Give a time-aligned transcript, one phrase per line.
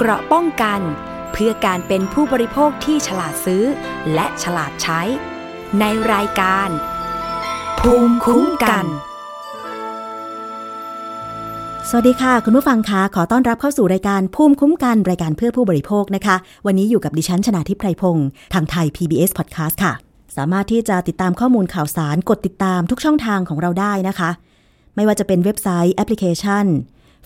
[0.00, 0.80] เกราะป้องกัน
[1.32, 3.64] เพื่อการเป็นผู้บริโภคที่ฉลาดซื้อ
[4.14, 5.00] และฉลาดใช้
[5.80, 6.68] ในรายการ
[7.80, 8.86] ภูมิคุ้มกัน
[11.88, 16.36] สวัสดีค่ะ คุณผู้ฟังคะขอต้อนรับเข้าสู่รายการภูมิคุ้มกันรายการเพื่อผู้บริโภคนะคะ
[16.66, 19.92] วันนี้อยู่กับดิฉันชนาทิพไพรพงศ์ทางไทย PBS Podcast ค่ะ
[20.36, 24.30] สามารถที่จะติดตามข้อมูลข่าวสารกดติดตามทุกช่องทางของเราได้นะคะ
[24.96, 26.66] ไม่ว่าจะเป็นเว็บไซต์แอปพลิเคชัน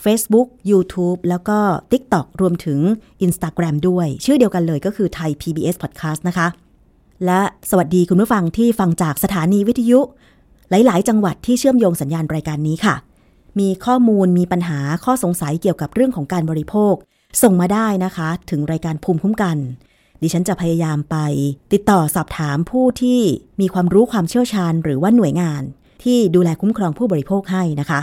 [0.05, 1.59] Facebook YouTube แล้วก็
[1.93, 2.79] TikTok รวมถึง
[3.27, 6.49] Instagram ด้วย ชื่อเดียวกันเลยก็คือไทย PBS Podcast นะคะ
[7.27, 10.00] และสวัสดีคุณผู้ฟังที่ฟังจากสถานีวิทยุ
[10.71, 12.94] หลาย ๆ จังหวัดที่เชื่อมโยงสัญญาณรายการนี้ค่ะ
[13.61, 16.94] มีข้อมูลมีปัญหาข้อสงสัยเกี่ยวกับเรื่องของการบริโภค
[17.43, 19.57] ส่งมาได้นะคะ ถึงรายการภูมิคุ้มกัน
[20.22, 21.17] ดิฉันจะพยายามไป
[21.72, 23.21] ติดต่อสอบถามผู้ที่
[23.61, 25.63] มีความรู้ความเชี่ยวชาญ หรือว่าหน่วยงาน
[26.03, 28.00] ที่ดูแลคุ้มครองผู้บริโภคให้นะคะ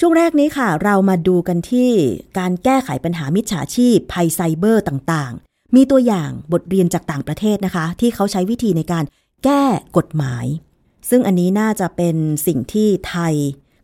[0.00, 1.90] ช่วงแรกนี้ค่ะ เรามาดูกันที่
[2.38, 9.04] การแก้ไขปัญหามิจฉาชีพภัยไซเบอร์ต่างๆ มีตัวอย่างบทเรียนจากต่างประเทศนะคะ ที่เขาใช้วิธีในการ
[9.44, 9.62] แก้
[9.96, 10.46] กฎหมาย
[11.10, 13.34] ซึ่งอันนี้น่าจะเป็นสิ่งที่ไทย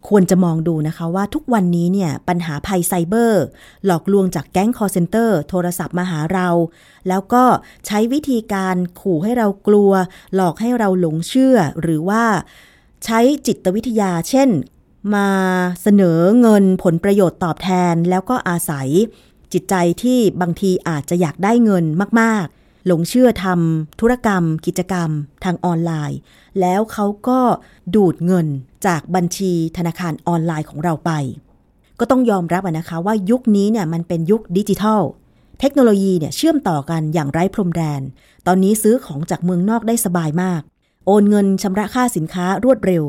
[0.09, 3.45] ควรจะมองดูนะคะว่าทุกวันนี้เนี่ยปัญหาภัยไซเบอร์
[3.87, 6.49] หลอกลวงจากแก๊งคอลเซ็นเตอร์โทรศัพท์มาหาเรา
[7.09, 7.45] แล้วก็
[7.87, 9.93] ใช้วิธีการขู่ให้เรากลัว
[10.35, 12.25] หลอกให้เราหลงเชื่อ หรือว่า
[13.05, 14.49] ใช้จิตวิทยา เช่น
[15.15, 15.29] มา
[15.83, 18.89] เสนอเงินผลประโยชน์ตอบแทน แล้วก็อาศัย
[19.53, 21.85] จิตใจที่บางทีอาจจะอยากได้เงิน
[22.21, 25.11] มากๆ หลงเชื่อทำธุรกรรม กิจกรรม
[25.45, 26.19] ทางออนไลน์
[26.61, 27.41] แล้วเขาก็
[27.95, 28.47] ดูดเงิน
[28.87, 31.11] จากบัญชีธนาคารออนไลน์ของเราไป
[31.99, 35.03] ก็ต้องยอมรับนะคะว่ายุคนี้เนี่ยมันเป็นยุคดิจิทัล
[35.61, 38.01] เทคโนโลยีเนี่ยเชื่อมต่อกันอย่างไร้พรมแดน
[38.47, 40.61] ตอนนี้ซื้อของจากเมืองนอกได้สบายมาก
[41.07, 43.05] โอนเงินชำระค่าสินค้ารวดเร็ว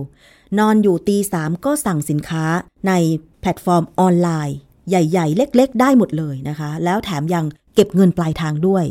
[0.58, 2.46] นอนอยู่ตีสามก็สั่งสินค้า
[2.88, 2.94] ใน
[3.42, 4.58] แพลตฟอร์มออนไลน์
[4.90, 8.86] ใหญ่ ๆ เล็ก ๆ ได้หมดเลยนะคะ แล้วแถมยังเก็บเงินปลายทางด้วย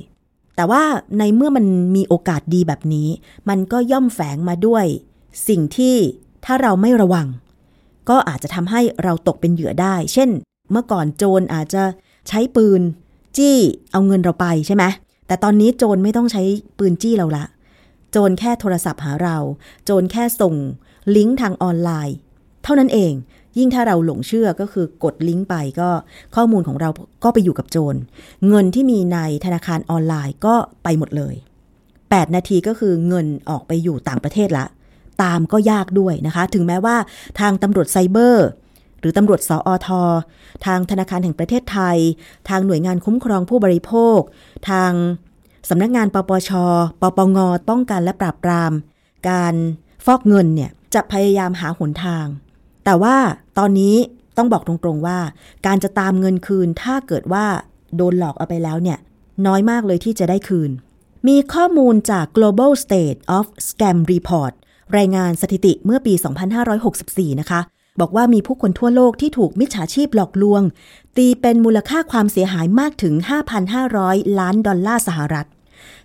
[0.57, 0.83] แต่ว่า
[1.19, 3.09] ในเมื่อมันมีโอกาสดีแบบนี้
[3.49, 4.85] มันก็ย่อมแฝงมาด้วย
[5.49, 5.97] สิ่งที่
[6.45, 7.27] ถ้าเราไม่ระวัง
[8.09, 10.31] ก็อาจจะทำให้เราตกเป็นเหยื่อได้ เช่น
[10.71, 11.83] เมื่อก่อนโจรอาจจะ
[12.29, 12.81] ใช้ปืน
[13.37, 13.59] จี้
[13.93, 14.85] เอาเงินเราไปใช่ไหม
[15.27, 16.43] แต่ตอนนี้โจรไม่ต้องใช้
[16.79, 17.45] ปืนจี้เราละ
[18.13, 19.37] โจรแค่โทรศัพท์หาเรา
[19.85, 20.55] โจรแค่ส่ง
[21.17, 22.17] ลิงก์ทางออนไลน์
[22.65, 23.13] เท่านั้นเอง
[23.59, 25.91] ยิ่งถ้าเราหลงเชื่อก็คือกดลิงก์ไปก็
[26.37, 26.89] ข้อมูลของเรา
[27.25, 27.99] ก็ไปอยู่กับโจร
[28.49, 31.35] เงินที่มีในธนาคารออนไลน์ก็ไปหมดเลย
[31.85, 34.67] 8 นาทีก็คือเงินออกไปอยู่ต่างประเทศละ
[35.23, 36.97] ตามก็ยากด้วยนะคะ ถึงแม้ว่า
[37.41, 38.47] ทางตำรวจไซเบอร์
[39.01, 39.89] หรือตำรวจสอท
[40.67, 41.99] ทางธนาคารแห่งประเทศไทย
[42.49, 44.19] ทางหน่วยงานคุ้มครองผู้บริโภค
[44.71, 44.93] ทาง
[45.69, 46.51] สำนักงานปปช
[47.01, 47.39] ปปง
[47.69, 48.73] ป้องกันและปราบปราม
[49.31, 49.55] การ
[50.07, 52.27] ฟอกเงินเนี่ย จะพยายามหาหนทาง
[52.85, 53.17] แต่ว่า
[53.59, 53.97] ตอนนี้
[54.37, 55.19] ต้องบอกตรงๆว่า
[55.67, 57.47] การจะตามเงินคืนถ้าเกิดว่า
[57.97, 58.99] โดนหลอกเอาไปแล้วเนี่ย
[59.47, 60.71] น้อยมากเลยที่จะได้คืน
[61.29, 64.53] มีข้อมูลจาก Global State of Scam Report
[64.97, 66.15] รายงานสถิติเมื่อปี
[66.77, 67.61] 2564 นะคะ
[68.01, 70.63] บอกว่ามีผู้คนทั่วโลกที่ถูกมิจฉาชีพหลอกลวง
[71.17, 73.15] ตีเป็นมูลค่าความเสียหายมากถึง
[73.77, 75.47] 5,500 ล้านดอลลาร์สหรัฐ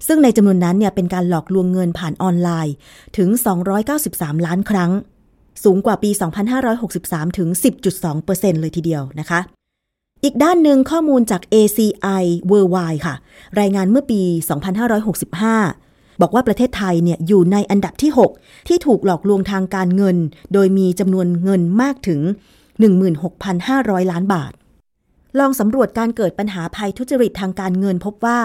[0.07, 2.73] ซึ่งในจำนวนนั้นเนี่ยเป็นการหลอกลวงเงินผ่านออนไลน์
[3.17, 3.29] ถึง
[3.87, 4.91] 293 ล้านครั้ง
[5.63, 6.09] สูงกว่าปี
[6.73, 7.49] 2563 ถึง
[8.05, 9.39] 10.2%เลยทีเดียวนะคะ
[10.23, 13.15] อีกด้านหนึ่งข้อมูลจาก ACI Worldwide ค่ะ
[13.59, 14.21] รายงานเมื่อปี
[15.01, 20.17] 2565บอกว่าประเทศไทยเนี่ยอยู่ในอันดับที่ 6 ที่ถูกหลอกลวงทางการเงิน
[20.53, 22.21] โดยมีจำนวนเงินมากถึง
[23.35, 24.51] 16,500 ล้านบาท
[25.39, 28.39] ลองสำรวจการเกิดปัญหาภัยทุจริตทางการเงินพบว่า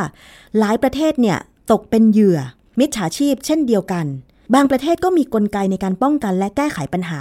[0.58, 1.38] หลายประเทศเนี่ย
[1.70, 2.38] ตกเป็นเหยื่อ
[2.78, 4.06] มิจฉาชีพเช่นเดียวกัน
[4.54, 7.20] บางประเทศก็มีกลไกในการป้องกันและแก้ไขปัญหา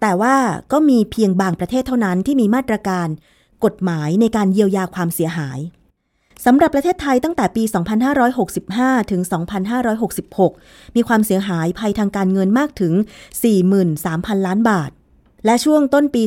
[0.00, 0.36] แต่ว่า
[0.72, 3.08] ก็มีเพียงบางประเทศเท่านั้นที่มีมาตรการ
[3.64, 5.58] กฎหมายในการเยียวยาความเสียหาย
[6.46, 7.62] สำหรับประเทศไทยตั้งแต่ปี
[8.36, 9.20] 2565 ถึง
[10.48, 12.92] 2566 มีความเสียหายภัยทางการเงินมากถึง
[13.70, 14.90] 43,000 ล้านบาท
[15.44, 16.22] และช่วงต้นปี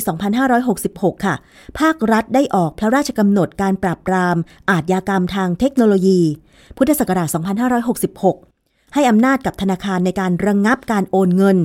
[0.59, 1.35] 2566 ค่ะ
[1.79, 4.37] ภาครัฐได้ออกพระราชกำหนดการปราบปราม
[4.69, 6.21] อาทยากรรมทางเทคโนโลยี
[6.77, 11.57] พุทธศักราช 2566 ให้อำนาจกับธนาคารในการระงงับการโอนเงิน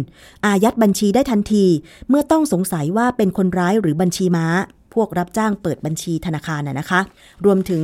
[0.47, 1.65] อายัดบัญชีได้ทันที
[2.09, 4.47] เมื่อต้องสงสัยว่าเป็นคนร้ายหรือบัญชีม้า
[4.95, 7.01] พวกรับจ้างเปิดบัญชีธนาคารน่ะนะคะ
[7.45, 7.83] รวมถึง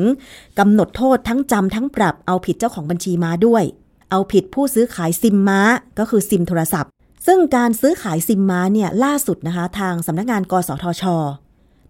[0.59, 3.65] กำหนดโทษทั้งจำทั้งปรับเอาผิดเจ้าของบัญชีม้าด้วย
[4.11, 5.61] เอาผิดผู้ซื้อขายซิมม้า
[5.99, 6.91] ก็คือซิมโทรศัพท์
[7.27, 11.05] ซึ่งการซื้อขายซิมม้าเนี่ยล่าสุดนะคะ ทางสำนักงานกสทช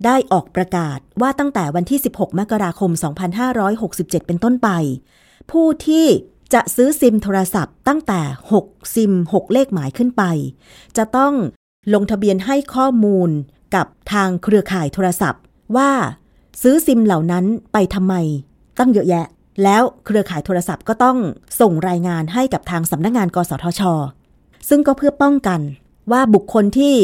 [0.04, 2.90] ได้ออกประกาศว่าตั้งแต่วันที่ 16 มกราคม
[3.60, 4.68] 2567 เป็นต้นไป
[5.50, 6.06] ผู้ที่
[6.54, 8.20] จะซื้อซิมโทรศัพท์ตั้งแต่
[8.58, 10.22] 6 ซิม 6 เลขหมายขึ้นไป
[10.96, 11.32] จะต้อง
[11.94, 13.30] ลงทะเบียนให้ข้อมูล
[13.74, 15.42] กับทางเครือข่ายโทรศัพท์
[15.76, 15.90] ว่า
[16.62, 18.14] ซื้อซิมเหล่านั้นไปทำไม
[18.78, 19.26] ตั้งเยอะแยะ
[19.62, 21.18] แล้วเครือข่ายโทรศัพท์ก็ต้อง
[21.60, 23.82] ส่งรายงานให้กับทางสำนักงงาน กสทช
[24.68, 25.60] ซึ่งก็เพื่อป้องกัน
[26.12, 26.94] ว่าบุคคลที่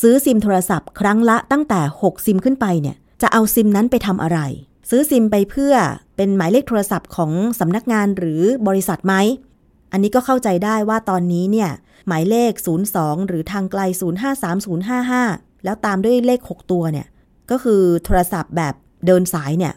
[0.00, 4.38] ซื้อซิมโทรศัพท์ ครั้งละตั้งแต่ 6 ซิมขึ้นไปเนี่ยจะเอาซิมนั้นไปทำอะไร
[4.90, 5.74] ซื้อซิมไปเพื่อ
[6.16, 9.14] เป็นหมายเลขโทรศัพท์ของสำนักงานหรือบริษัทไหม
[9.92, 11.70] อันนี้ก็เข้าใจได้ว่าตอนนี้เนี่ย
[12.06, 12.52] หมายเลข
[12.90, 13.80] 02 หรือทางไกล
[14.92, 17.06] 053055 แล้วตามด้วยเลข 6 ตัวเนี่ย
[17.50, 18.74] ก็คือโทรศัพท์แบบ
[19.06, 19.74] เดินสายเนี่ย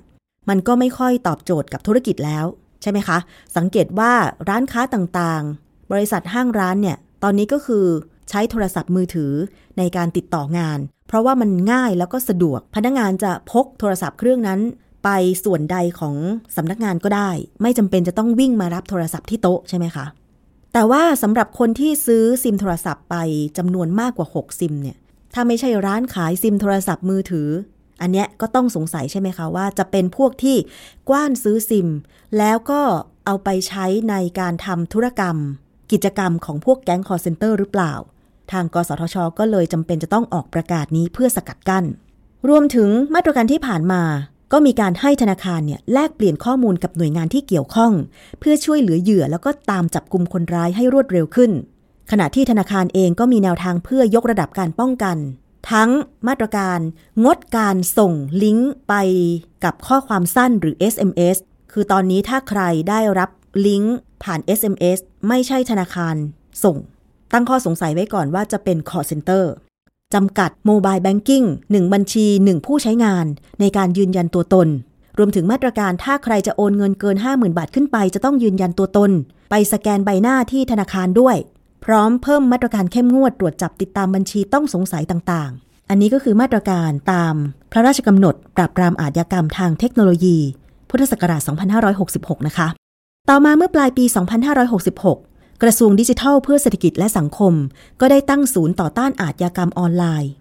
[0.49, 2.45] มันก็ไม่ค่อยตอบโจทย์กับธุรกิจแล้ว
[2.81, 3.17] ใช่ไหมคะ
[3.57, 4.11] สังเกตว่า
[4.49, 7.85] ร้านค้าต่างๆ บริษัทห้างร้านเนี่ย ตอนนี้ก็คือ
[8.29, 9.33] ใช้โทรศัพท์มือถือ
[9.77, 14.59] ในการติดต่องาน เพราะว่ามันง่ายแล้วก็สะดวก พนักงานจะพกโทรศัพท์เครื่องนั้น
[15.03, 15.09] ไป
[15.45, 16.15] ส่วนใดของ
[16.55, 17.29] สำนักงานก็ได้
[17.61, 20.05] ไม่จำเป็นจะต้องวิ่งมารับโทรศัพท์ที่โต๊ะใช่ไหมคะ
[20.73, 23.15] แต่ว่าสำหรับคนที่ซื้อซิมโทรศัพท์ไป
[23.57, 24.97] จำนวนมากกว่า 6 ซิมเนี่ย
[25.33, 27.49] ถ้าไม่ใช่ร้านขายซิมโทรศัพท์มือถือ
[28.01, 30.57] อันเนี้ยก็ต้องสงสัยใช่ไหมคะว่า จะเป็นพวกที่
[31.09, 31.87] กว้านซื้อซิม
[32.37, 32.81] แล้วก็
[33.25, 35.37] เอาไปใช้ในการทำธุรกรรม
[35.91, 37.93] กิจกรรมของพวกแก๊งคอลเซ็นเตอร์หรือเปล่า
[38.51, 41.85] ทางกสทช ก็เลยจำเป็นจะต้องออกประกาศนี้เพื่อสกัดกั้น
[42.49, 44.03] รวมถึงมาตรการที่ผ่านมา
[44.51, 47.93] ก็มีการให้ธนาคารเนี่ยแลกเปลี่ยนข้อมูลกับหน่วยงานที่เกี่ยวข้อง
[48.39, 51.51] เพื่อช่วยเหลือเหยื่อแล้วก็ตามจับกลุ่มคนร้ายให้รวดเร็วขึ้น
[52.11, 55.17] ขณะที่ธนาคารเองก็มีแนวทางเพื่อยกระดับการป้องกัน
[55.71, 55.89] ทั้ง
[56.27, 56.79] มาตรการ
[57.25, 58.13] งดการส่ง
[58.43, 58.93] ลิงก์ไป
[59.63, 61.37] กับข้อความสั้นหรือ SMS
[61.71, 63.29] คือตอนนี้ถ้าใครได้รับ
[63.65, 66.15] ลิงก์ผ่าน SMS ไม่ใช่ธนาคาร
[66.63, 66.77] ส่ง
[67.33, 69.43] ตั้งข้อสงสัยไว้ก่อนว่าจะเป็น call center
[70.13, 73.25] จำกัด mobile banking 1บัญชี 1 ผู้ใช้งาน
[73.59, 74.67] ในการยืนยันตัวตน
[75.17, 79.11] รวมถึงมาตรการถ้าใครจะโอนเงินเกิน 50,000 บาทขึ้นไป จะต้องยืนยันตัวตน
[79.49, 81.35] ไปสแกนใบหน้าที่ธนาคารด้วย
[81.85, 87.35] พร้อมเพิ่มมาตรการเข้มงวดตรวจจับติดตามบัญชีต้องสงสัยต่างๆ อันนี้ก็คือมาตรการตาม
[87.71, 90.37] พระราชกำหนด ปราบปรามอาชญากรรมทางเทคโนโลยี
[90.89, 91.41] พุทธศักราช
[91.93, 92.67] 2566 นะคะ
[93.31, 94.05] ต่อมาเมื่อปลายปี
[94.83, 97.53] 2566 กระทรวงดิจิทัลเพื่อเศรษฐกิจและสังคม
[97.99, 100.31] ก็ได้ตั้งศูนย์ต่อต้านอาชญากรรมออนไลน์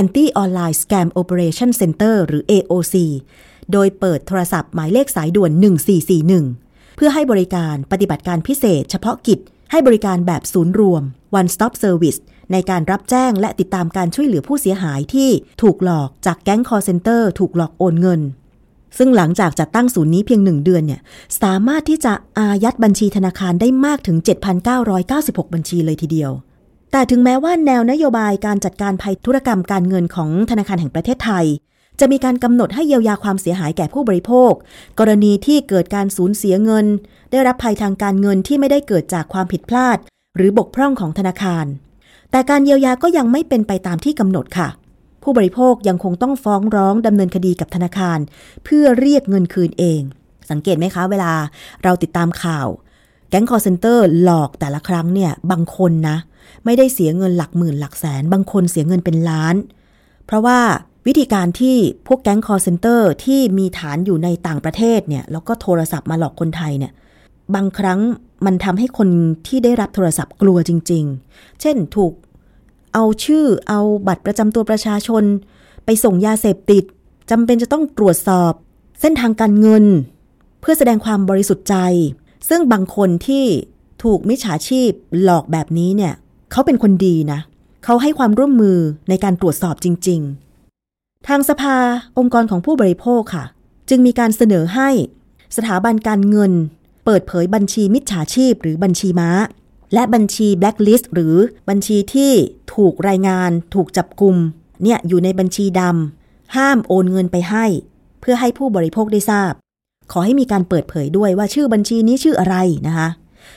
[0.00, 2.94] Anti Online Scam Operation Center หรือ AOC
[3.72, 5.50] โดยเปิดโทรศัพท์หมายเลขสายด่วน
[6.24, 9.38] 1441 เพื่อให้บริการปฏิบัติการพิเศษเฉพาะกิจ
[9.70, 11.02] ให้บริการแบบศูนย์รวม
[11.40, 12.18] One Stop Service
[12.52, 15.30] ในการรับแจ้งและติดตามการช่วยเหลือผู้เสียหายที่
[15.62, 18.22] ถูกหลอกจากแก๊งคอลเซ็นเตอร์ ถูกหลอกโอนเงิน
[18.98, 21.00] ซึ่งหลังจากจัดตั้งศูนย์นี้เพียงหนึ่งเดือนเนี่ย
[21.42, 24.16] สามารถที่จะอายัดบัญชีธนาคารได้มากถึง
[24.86, 26.32] 7,996 บัญชีเลยทีเดียว
[26.92, 31.46] แต่ถึงแม้ว่าแนวนโยบายการจัดการภัยธุรกรรมการเงินของธนาคารแห่งประเทศไทย
[32.00, 34.52] จะมีการกำหนดให้เยียวยาความเสียหายแก่ผู้บริโภค
[34.98, 36.86] กรณีที่เกิดการสูญเสียเงิน
[37.30, 39.98] ได้รับภัยทางการเงินที่ไม่ได้เกิดจากความผิดพลาด
[40.36, 41.66] หรือบกพร่องของธนาคาร
[42.30, 44.68] แต่การเยียวยาก็ยังไม่เป็นไปตามที่กำหนดค่ะ
[45.28, 48.18] ผู้บริโภคยังคงต้องฟ้องร้องดำเนินคดีกับธนาคาร
[48.64, 50.00] เพื่อเรียกเงินคืนเอง
[50.50, 51.32] สังเกตไหมคะ เวลา
[51.84, 52.68] เราติดตามข่าว
[53.30, 56.16] แก๊งคอลเซ็นเตอร์หลอกแต่ละครั้งเนี่ยบางคนนะ
[56.64, 59.56] ไม่ได้เสียเงินหลักหมื่นหลักแสน บางคนเสียเงินเป็นล้าน
[60.26, 60.58] เพราะว่า
[61.06, 61.76] วิธีการที่
[62.06, 66.92] พวกแก๊งคอลเซ็นเตอร์ที่มีฐานอยู่ในต่างประเทศเนี่ยแล้วก็โทรศัพท์มาหลอกคนไทยเนี่ย
[67.54, 68.00] บางครั้ง
[68.46, 69.08] มันทำให้คน
[69.46, 72.12] ที่ได้รับโทรศัพท์กลัวจริง ๆ เช่น ถูก
[72.98, 75.24] เอาชื่อเอาบัตรประจำตัวประชาชน
[75.84, 76.84] ไปส่งยาเสพติด
[77.30, 78.52] จำเป็นจะต้องตรวจสอบ
[79.00, 79.84] เส้นทางการเงิน
[80.60, 81.76] เพื่อแสดงความบริสุทธิ์ใจ
[82.48, 83.44] ซึ่งบางคนที่
[84.02, 84.90] ถูกมิจฉาชีพ
[85.22, 86.14] หลอกแบบนี้เนี่ย
[86.50, 87.40] เขาเป็นคนดีนะ
[87.84, 90.20] เขาให้ความร่วมมือในการตรวจสอบจริง
[90.74, 91.76] ๆ ทางสภา
[92.18, 93.44] องค์กรของผู้บริโภคค่ะ
[93.88, 94.90] จึงมีการเสนอให้
[95.56, 96.52] สถาบันการเงิน
[97.04, 99.30] เปิดเผยบัญชีมิจฉาชีพหรือบัญชีม้า
[99.94, 101.36] และบัญชีแบล็คลิสต์หรือ
[101.68, 102.32] บัญชีที่
[102.74, 104.36] ถูกรายงานถูกจับกลุ่ม
[104.82, 107.66] เนี่ยอยู่ในบัญชีดำห้ามโอนเงินไปให้
[108.20, 109.52] เพื่อให้ผู้บริโภคได้ทราบ
[110.12, 113.08] ขอให้มีการเปิดเผยด้วยว่าชื่อบัญชีนี้ชื่ออะไรนะคะ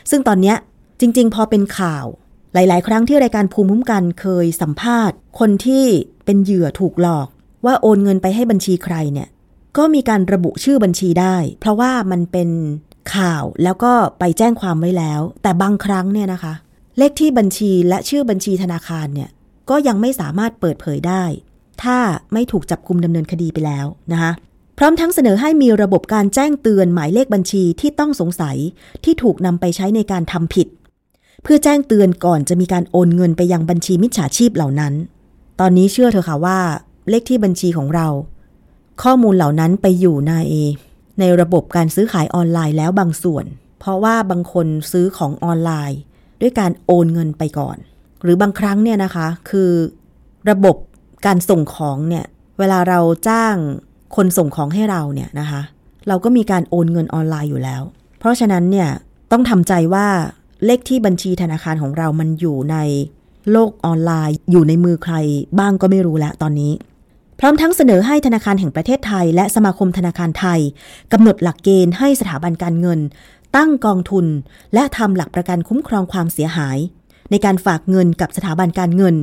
[0.09, 0.55] ซึ่งตอนนี้
[0.99, 2.05] จริง ๆ พอเป็นข่าว
[2.53, 5.85] หลาย ๆ ครั้งที่รายการภูมิคุ้มกันเคยสัมภาษณ์ คนที่
[6.25, 7.27] เป็นเหยื่อถูกหลอก
[7.65, 9.29] ว่าโอนเงินไปให้บัญชีใครเนี่ย
[9.77, 12.49] ก็มีการระบุชื่อบัญชีได้ เพราะว่ามันเป็น
[13.15, 16.53] ข่าวแล้วก็ไปแจ้งความไว้แล้ว แต่บางครั้งเนี่ยนะคะ
[16.97, 19.29] เลขที่บัญชีและชื่อบัญชีธนาคารเนี่ย
[19.69, 21.23] ก็ยังไม่สามารถเปิดเผยได้
[21.83, 21.97] ถ้า
[22.33, 24.31] ไม่ถูกจับกุมดำเนินคดีไปแล้วนะคะ
[24.77, 28.57] พร้อมทั้งเสนอให้มีระบบการแจ้งเตือนหมายเลขบัญชีที่ต้องสงสัย
[29.03, 30.67] ที่ถูกนำไปใช้ในการทำผิด
[31.43, 34.93] เพื่อแจ้งเตือนก่อนจะมีการโอนเงินไปยังบัญชีมิจฉาชีพเหล่านั้น
[35.59, 36.59] ตอนนี้เชื่อเถอะค่ะว่า
[37.09, 38.07] เลขที่บัญชีของเรา
[39.03, 40.33] ข้อมูลเหล่านั้นไปอยู่ใน
[41.19, 43.45] ในระบบการซื้อขายออนไลน์แล้วบางส่วน
[43.79, 45.99] เพราะว่าบางคนซื้อของออนไลน์
[46.41, 47.77] ด้วยการโอนเงินไปก่อน
[48.23, 49.71] หรือบางครั้งเนี่ยนะคะ คือ
[50.49, 50.75] ระบบ
[51.25, 52.25] การส่งของเนี่ย
[52.59, 52.99] เวลาเรา
[53.29, 53.55] จ้าง
[54.15, 55.61] คนส่งของให้เราเนี่ยนะคะ
[56.07, 57.81] เราก็มีการโอนเงินออนไลน์อยู่แล้ว
[58.19, 58.89] เพราะฉะนั้นเนี่ย
[59.31, 60.07] ต้องทำใจว่า
[60.65, 62.77] เลขที่บัญชีธนาคารของเรามันอยู่ใน
[63.51, 65.15] โลกออนไลน์ อยู่ในมือใคร
[65.59, 66.71] บ้างก็ไม่รู้แล้วตอนนี้
[67.41, 70.59] พร้อมทั้งเสนอให้ธนาคารแห่งประเทศไทย และสมาคมธนาคารไทย
[71.13, 72.99] กำหนดหลักเกณฑ์ให้สถาบันการเงิน
[73.55, 74.25] ตั้งกองทุน
[74.73, 76.77] และทำหลักประกันคุ้มครองความเสียหาย
[77.31, 79.15] ในการฝากเงินกับสถาบันการเงิน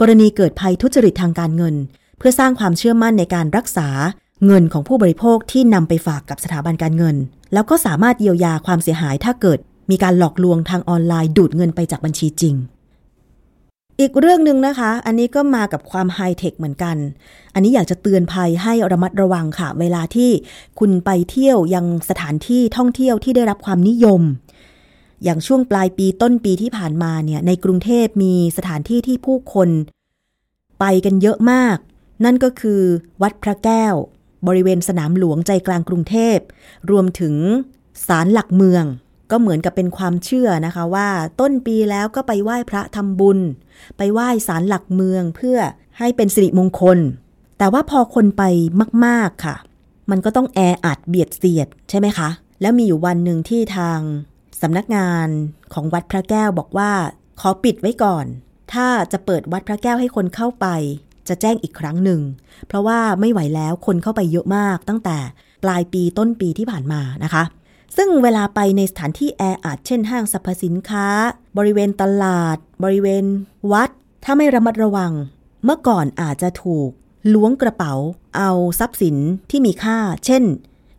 [0.00, 1.74] กรณีเกิดภัยทุจริตทางการเงิน
[2.18, 3.88] เพื่อสร้างความเชื่อมั่นในการรักษา
[4.46, 7.16] เงินของผู้บริโภคที่นำไปฝากกับสถาบันการเงิน
[7.52, 9.58] แล้วก็สามารถเยียวยาความเสียหายถ้าเกิด
[9.90, 12.54] มีการหลอกลวงทางออนไลน์ดูดเงินไปจากบัญชีจริง
[14.00, 16.96] อีกเรื่องหนึ่งนะคะ อันนี้ก็มากับความไฮเทคเหมือนกัน
[17.54, 20.30] อันนี้อยากจะเตือนภัยให้ระมัดระวังค่ะ เวลาที่
[20.78, 24.22] คุณไปเที่ยวยังสถานที่ท่องเที่ยวที่ได้รับความนิยม
[25.24, 29.68] อย่างช่วงปลายปีต้นปีที่ผ่านมาเนี่ยในกรุงเทพมีสถานที่ที่ผู้คน
[30.80, 31.76] ไปกันเยอะมาก
[32.24, 32.80] นั่นก็คือ
[33.22, 33.94] วัดพระแก้ว
[34.46, 36.38] บริเวณสนามหลวงใจกลางกรุงเทพ
[36.90, 37.34] รวมถึง
[38.06, 38.84] ศาลหลักเมือง
[39.30, 41.08] ก็เหมือนกับเป็นความเชื่อนะคะว่า
[41.40, 43.38] ต้นปีแล้วก็ไปไหว้พระทำบุญ
[43.96, 45.58] ไปไหว้ศาลหลักเมืองเพื่อ
[45.98, 46.98] ให้เป็นสิริมงคล
[47.58, 48.42] แต่ว่าพอคนไป
[49.06, 49.56] มากๆค่ะ
[50.10, 52.28] มันก็ต้องแออัดเบียดเสียดใช่ไหมคะ
[52.60, 54.00] แล้วมีอยู่วันหนึ่งที่ทาง
[54.60, 55.28] สำนักงาน
[55.72, 56.90] ของวัดพระแก้วบอกว่า
[57.40, 58.26] ขอปิดไว้ก่อน
[58.72, 60.66] ถ้าจะเปิดวัดพระแก้วให้คนเข้าไป
[61.28, 62.20] จะแจ้งอีกครั้งหนึ่ง
[62.66, 65.16] เพราะว่าไม่ไหวแล้วคนเข้าไปเยอะมากตั้งแต่
[65.64, 67.42] ปลายปีต้นปีที่ผ่านมานะคะ
[67.96, 71.06] ซึ่งเวลาไปในสถานที่แออัดเช่นห้างสรรพสินค้า
[71.58, 73.24] บริเวณตลาด บริเวณ
[73.72, 73.90] วัด
[74.24, 75.12] ถ้าไม่ระมัดระวัง
[75.64, 76.90] เมื่อก่อนอาจจะถูก
[77.34, 77.94] ล้วงกระเป๋า
[78.36, 79.16] เอาทรัพย์สิน
[79.50, 80.42] ที่มีค่า เช่น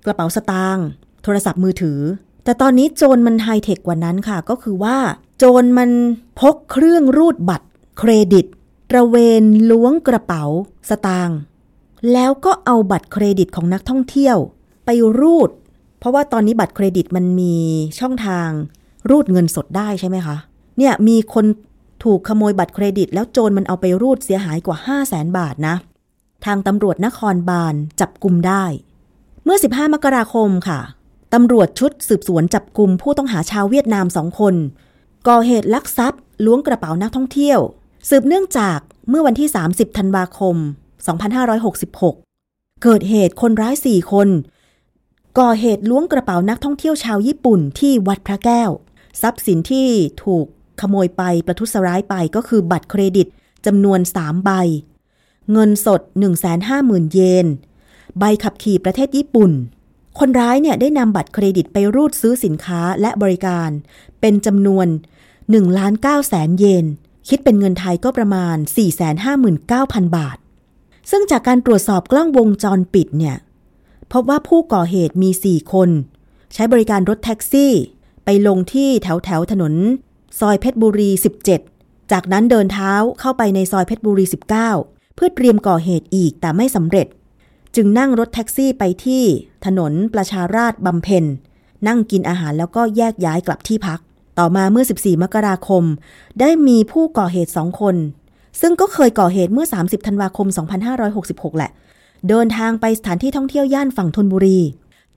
[0.05, 0.85] กระเป๋าสตางค์
[1.23, 1.99] โทรศัพท์มือถือ
[2.43, 4.97] แต่ตอนนี้โจรมันไฮเทคกว่านั้นค่ะ ก็คือว่า
[5.37, 5.91] โจรมัน
[6.39, 7.67] พกเครื่องรูดบัตร
[7.99, 8.45] เครดิต
[8.89, 10.43] ตระเวนล้วงกระเป๋า
[10.89, 11.37] สตางค์
[12.13, 14.37] แล้วก็เอาบัตรเครดิตของนักท่องเที่ยว
[14.85, 15.49] ไปรูด
[16.01, 17.55] เพราะว่าตอนนี้บัตรเครดิตมันมี
[17.99, 18.49] ช่องทาง
[19.09, 20.35] รูดเงินสดได้ใช่ไหมคะ
[20.77, 21.45] เนี่ยมีคน
[22.03, 25.75] ถูกขโมยบัตรเครดิต แล้วโจรมันเอาไปรูดเสียหายกว่า 5 0 0แสนบาทนะ
[26.45, 28.63] ทางตำรวจนครบาลจับกลุ่มได้
[29.43, 30.79] เมื่อ 15 มกราคมค่ะ
[31.33, 34.55] ตำรวจชุดสืบสวนจับกลุ่มผู้ต้องหาชาวเวียดนามสองคน
[35.27, 37.59] ก่อเหตุลักทรัพย์ล้วงกระเป๋านักท่องเที่ยว
[38.09, 38.79] สืบเนื่องจาก
[39.09, 40.55] เมื่อวันที่ 30 ธันวาคม
[42.09, 44.27] 2566 เกิดเหตุคนร้าย 4 คน
[45.39, 48.71] ก่อเหตุล้วงกระเป๋านักท่องเที่ยวชาวญี่ปุ่นที่วัดพระแก้ว
[49.21, 49.89] ทรัพย์สินที่
[50.23, 50.45] ถูก
[50.81, 53.27] ขโมยไปประทุษร้ายไปก็คือบัตรเครดิต
[53.65, 54.51] จำนวน 3 ใบ
[55.51, 56.01] เงินสด
[56.57, 57.47] 150,000 เยน
[58.19, 59.51] ใบขับขี่ประเทศญี่ปุ่น
[60.19, 63.69] คนร้ายเนี่ยได้นำบัตรเครดิตไปรูดซื้อสินค้าและบริการ
[64.21, 64.87] เป็นจำนวน
[65.33, 66.85] 1ล้าน9แสนเยน
[67.29, 68.57] คิดเป็นเงินไทยก็ประมาณ
[69.37, 70.37] 459,000 บาท
[71.11, 73.37] ซึ่งจากการตรวจสอบกล้องวงจรปิดเนี่ย
[74.13, 75.89] พบว่าผู้ก่อเหตุมี 4 คน
[76.53, 77.73] ใช้บริการรถแท็กซี่
[78.25, 79.73] ไปลงที่แถวแถวถนน
[80.39, 81.09] ซอยเพชรบุรี
[81.61, 84.25] 17 จากนั้นเดินเท้าเข้าไปในซอยเพชรบุรี
[84.69, 87.07] 19 เพื่อเตรียมก่อเหตุอีกแต่ไม่สำเร็จ
[87.75, 89.23] จึงนั่งรถแท็กซี่ไปที่
[89.65, 91.23] ถนนประชาราชบำเพ็ญ
[91.87, 93.99] นั่งกินอาหารแล้วก็แยกย้ายกลับที่พัก
[94.39, 95.83] ต่อมาเมื่อ 14 มกราคม
[96.39, 97.95] ได้มีผู้ก่อเหตุสองคน
[98.61, 100.47] ซึ่งก็เคยก่อเหตุเมื่อ 30 ธันวาคม
[101.01, 101.71] 2566 แหละ
[102.29, 104.59] เดินทางไปสถานที่ท่องเที่ยวย่านฝั่งธนบุรี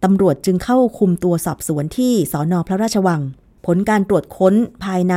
[0.04, 3.20] ตำรวจจึงเข้าคุมตัวสอบสวนที่สอนอพระราชวัง
[3.66, 5.14] ผลการตรวจค้นภายใน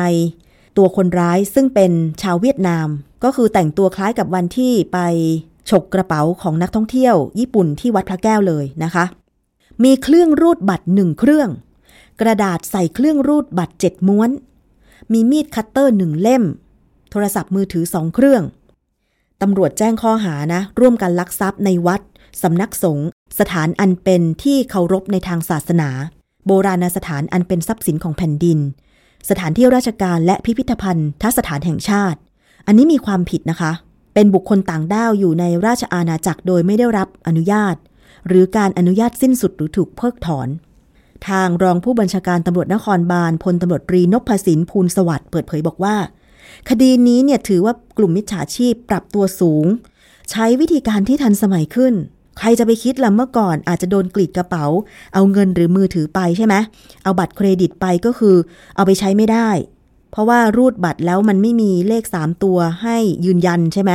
[0.77, 1.91] ตัวคนร้ายซึ่งเป็น
[2.21, 2.87] ชาวเวียดนาม
[3.23, 4.99] ก็คือแต่งตัวคล้ายกับวันที่ไป
[5.69, 9.05] ฉกกระเป๋าของนักท่องเที่ยว ญี่ปุ่นที่วัดพระแก้วเลยนะคะ
[9.83, 11.49] มีเครื่องรูดบัตรหนึ่งเครื่อง
[12.21, 14.29] กระดาษใส่เครื่องรูดบัตรเจ็ดม้วน
[15.11, 16.43] มีมีดคัตเตอร์หนึ่งเล่ม
[17.11, 18.43] โทรศัพท์มือถือสองเครื่อง
[19.41, 22.01] ตำรวจแจ้งข้อหานะ ร่วมกันลักทรัพย์ในวัด
[22.43, 23.07] สำนักสงฆ์
[23.39, 25.89] สถานอันเป็นที่เคารพในทางศาสนา
[26.47, 28.59] โบราณสถานอันเป็นทรัพย์สินของแผ่นดิน
[29.29, 32.19] สถานที่ราชการและพิพิธภัณฑ์ทัศฐานแห่งชาติ
[32.67, 33.71] อันนี้มีความผิดนะคะ
[34.13, 37.75] เป็นบุคคลต่างด้าวอยู่ในราชอาณาจักรโดยไม่ได้รับอนุญาต
[38.27, 40.47] หรือการอนุญาตสิ้นสุดหรือถูกเพิกถอน
[41.27, 45.95] ทางรองผู้บัญชาการตำรวจนครบาลพลตำรวจตรีนพสินภูลสวัสดิ์เปิดเผยบอกว่า
[46.69, 49.65] คดีนี้เนี่ยถือว่ากลุ่มมิจฉาชีพปรับตัวสูง
[50.31, 51.93] ใช้วิธีการที่ทันสมัยขึ้น
[52.37, 54.65] ใครจะไปคิดล่ะเมื่อก่อนอาจจะโดนกรีดกระเป๋า
[55.13, 56.55] เอาเงินหรือมือถือไปใช่ไหม
[57.03, 58.35] เอาบัตรเครดิตไปก็คือ
[58.75, 59.49] เอาไปใช้ไม่ได้
[60.11, 63.91] เพราะว่ารูดบัตรแล้วมันไม่มีเลข 3 ตัวให้ยืนยันใช่ไหม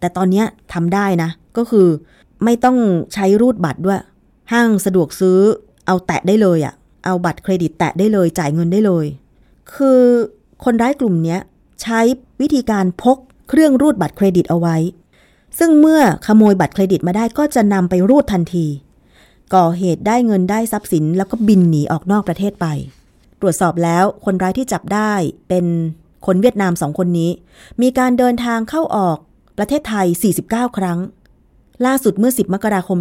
[0.00, 1.88] แต่ตอนนี้ทำได้นะ ก็คือ
[2.44, 2.76] ไม่ต้อง
[3.14, 4.00] ใช้รูดบัตรด้วย
[4.52, 5.38] ห้างสะดวกซื้อ
[5.86, 6.74] เอาแตะได้เลยอะ่ะ
[7.06, 9.06] เอาบัตรเครดิตแตะได้เลยจ่ายเงินได้เลย
[9.74, 10.00] คือ
[10.64, 11.38] คนร้ายกลุ่มนี้
[11.82, 12.00] ใช้
[12.40, 13.18] วิธีการพก
[13.48, 14.76] เครื่องรูดบัตรเครดิตเอาไว้
[15.58, 18.66] ซึ่งเมื่อขโมยบัตรเครดิตมาได้ก็จะนำไปรูดทันที
[19.54, 22.66] ก่อเหตุได้เงินได้ทรัพย์สินแล้วก็บินหนีออกนอกประเทศไป
[23.40, 25.12] ตรวจสอบแล้วคนร้ายที่จับได้
[25.48, 25.66] เป็น
[26.26, 27.30] คนเวียดนามสองคนนี้
[27.82, 29.18] มีการเดินทางเข้าออก
[29.58, 30.06] ประเทศไทย
[30.42, 30.98] 49 ครั้ง
[31.86, 32.98] ล่าสุดเมื่อ 10 มกราคม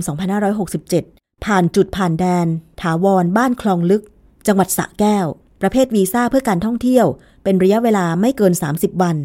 [0.71, 2.47] 2567 ผ่านจุดผ่านแดน
[2.81, 4.03] ถาวรบ้านคลองลึก
[4.47, 5.25] จังหวัดสระแก้ว
[5.61, 7.05] ประเภทวีซ่าเพื่อการท่องเที่ยว
[7.49, 9.15] เป็นระยะเวลาไม่เกิน 30 วัน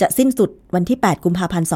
[0.00, 1.68] จะสิ้นสุดวันที่ 8 กุมภาพันธ์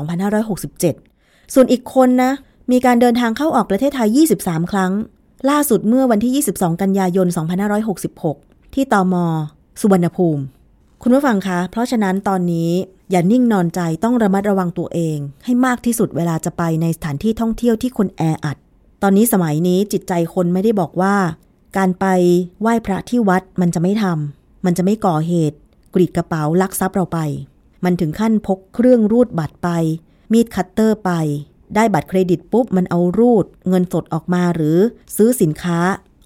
[0.73, 2.33] 2567 ส่วนอีกคนนะ
[2.71, 4.93] มีการเดินทางเข้าออกประเทศไทย 23 ครั้ง
[5.51, 7.27] ล่าสุดเมื่อวันที่ 22 กันยายน
[8.01, 9.15] 2566 ที่ตอม
[9.81, 10.43] สุวรรณภูมิ
[11.03, 12.71] คุณผู้ฟังคะ เพราะฉะนั้นตอนนี้
[13.11, 18.57] อย่านิ่งนอนใจต้องระมัดระวังตัวเอง ให้มากที่สุดเวลาจะไปในสถานที่ท่องเที่ยวที่คนแออัด
[19.03, 21.15] ตอนนี้สมัยนี้จิตใจคนไม่ได้บอกว่า
[21.77, 22.07] การไป
[22.61, 25.57] ไหว้พระที่วัดมันจะไม่ทำมันจะไม่ก่อเหตุ
[25.95, 27.19] กรีดกระเป๋าลักทรัพย์เราไป
[27.85, 29.69] มันถึงขั้นพกเครื่องรูดบัตรไป
[30.33, 31.11] มีดคัตเตอร์ไป
[31.75, 34.79] ได้บัตรเครดิตปุ๊บมันเอารูด เงินสดออกมาหรือ
[35.17, 35.79] ซื้อสินค้า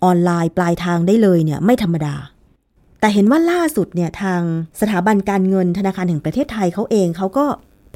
[0.05, 2.15] ออนไลน์ปลายทางได้เลยเนี่ยไม่ธรรมดา
[3.01, 4.41] แต่เห็นว่าล่าสุดเนี่ยทาง
[4.81, 7.47] สถาบันการเงินธนาคารแห่งประเทศไทยเขาเองเขาก็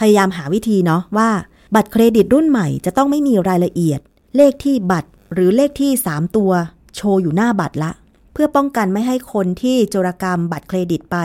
[0.01, 1.31] พยายามหาวิธีเนาะว่า
[1.75, 4.01] บัตรเครดิตรุ่นใหม่จะต้องไม่มีรายละเอียด
[4.37, 6.53] เลขที่บัตรหรือเลขที่ 3 ตัว
[6.97, 7.93] โชว์อยู่หน้าบัตรละ
[8.33, 11.17] เพื่อป้องกันไม่ให้คนที่โจรกรรมบัตรเครดิตไป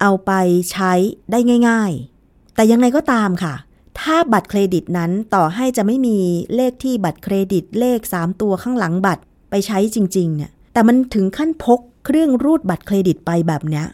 [0.00, 0.32] เอาไป
[0.72, 0.92] ใช้
[1.30, 1.38] ได้
[1.68, 1.92] ง่าย
[2.24, 3.54] ๆ แต่ยังไงก็ตามค่ะ
[4.00, 6.18] ถ้าบัตรเครดิตนั้นต่อให้จะไม่มี
[6.54, 13.86] เลขที่บัตรเครดิตเลข 3 ตัวข้างหลังบัตรไปใช้จริง ๆ เนี่ย แต่มันถึงขั้นพกเครื่องรูดบัตรเครดิตไปแบบเนี้ย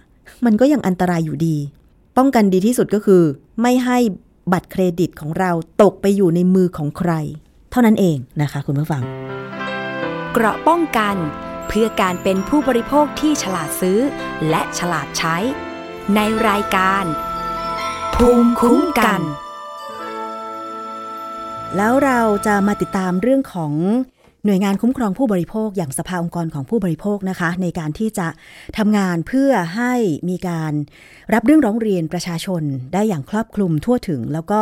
[0.45, 1.57] มันก็ยังอันตรายอยู่ดี
[2.17, 3.23] ป้องกันดีที่สุดก็คือ
[3.63, 3.99] ไม่ให้
[4.53, 5.51] บัตรเครดิตของเรา
[5.83, 7.13] ตกไปอยู่ในมือของใคร
[7.71, 9.03] เท่านั้นเองนะคะคุณผู้ฟัง
[10.33, 11.17] เกราะป้องกัน
[11.69, 13.99] เพื่อการเป็นผู้บริโภคที่ฉลาดซื้อ
[14.51, 15.37] และฉลาดใช้
[16.15, 17.05] ในรายการ
[18.15, 19.21] ภูมิคุ้มกัน
[21.77, 23.73] แล้วเราจะมาติดตามเรื่องของ
[24.45, 28.29] หน่วยงานคุ้มครองผู้บริโภคอย่างสภาองค์กรของผู้บริโภคนะคะ ในการที่จะ
[28.79, 29.95] ทำงานเพื่อให้
[30.29, 30.73] มีการ
[31.35, 34.61] รับเรื่องร้องเรียนประชาชนได้อย่างครอบคลุมทั่วถึง แล้วก็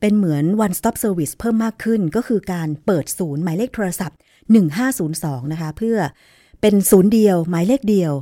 [0.00, 4.18] เป็นเหมือน one stop service เพิ่มมากขึ้น ก็คือการเปิดศูนย์หมายเลขโทรศัพท์
[4.84, 5.98] 1502 นะคะ เพื่อ
[6.60, 8.12] เป็นศูนย์เดียว หมายเลขเดียว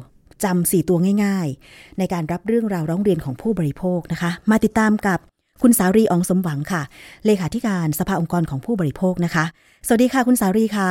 [0.44, 5.18] จำสี่ตัวง่าย ๆ ในการรับเรื่องราวร้องเรียนของผู้บริโภคนะคะ มาติดตามกับ
[5.62, 6.82] คุณสารีอองสมหวังค่ะ
[7.26, 9.44] เลขาธิการสภาองค์กรของผู้บริโภคนะคะ
[9.86, 10.90] สวัสดีค่ะ คุณสารีค่ะ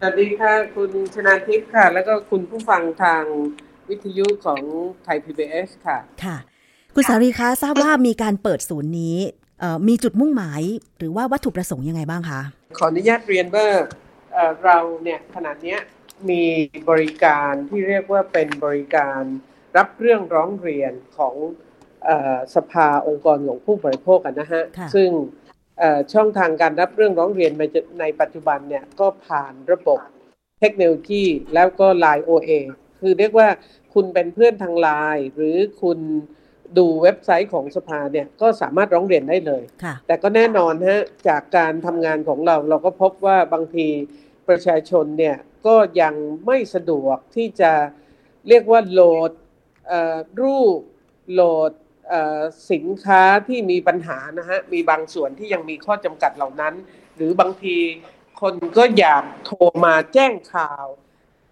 [0.00, 3.22] สวัสดีค่ะ คุณชนาทิพย์ค่ะ แล้วก็คุณผู้ฟังทาง
[3.88, 4.60] วิทยุของ
[5.04, 6.36] ไทย PBS ค่ะ ค่ะ
[6.94, 9.16] คุณสารีคะทราบว่ามีการเปิดศูนย์นี้
[9.60, 10.62] เอ่อมีจุดมุ่งหมาย
[10.98, 12.40] หรือว่าวัตถุประสงค์ยังไงบ้างคะ
[12.78, 13.66] ขออนุญาตเรียนว่า
[14.32, 15.80] เอ่อเราเนี่ยขณะเนี้ย
[16.30, 16.44] มี
[16.90, 19.22] บริการที่เรียกว่าเป็นบริการ
[19.76, 21.34] รับเรื่องร้องเรียนของ
[22.04, 25.10] เออสภาองค์กรของผู้บริโภคกันนะฮะค่ะซึ่ง
[25.78, 27.62] เอ่อช่องทางการรับเรื่องร้องเรียนใน
[28.00, 30.00] ในปัจจุบันเนี่ยก็ผ่านระบบ
[30.60, 32.50] เทคโนโลยีแล้วก็ Line OA
[33.00, 33.48] คือเรียกว่า
[33.94, 35.98] คุณเป็นเพื่อนทางไลน์หรือคุณ
[36.78, 43.88] ดูเว็บไซต์ของสภาเนี่ยก็สามารถร้องเรียนได้เลยค่ะแต่ก็แน่นอนฮะจากการทำงานของเราเราก็พบว่าบางที
[44.48, 46.14] ประชาชนเนี่ยก็ยัง
[46.46, 47.72] ไม่สะดวกที่จะ
[48.48, 49.30] เรียกว่าโหลด
[50.42, 50.80] รูป
[51.32, 51.72] โหลด
[52.72, 56.74] สินค้าที่มีปัญหานะฮะมีบางส่วนที่ยังมีข้อจำกัดเหล่านั้น
[57.16, 57.76] หรือบางที
[58.40, 60.86] คนก็อยากโทรมาแจ้งข่าว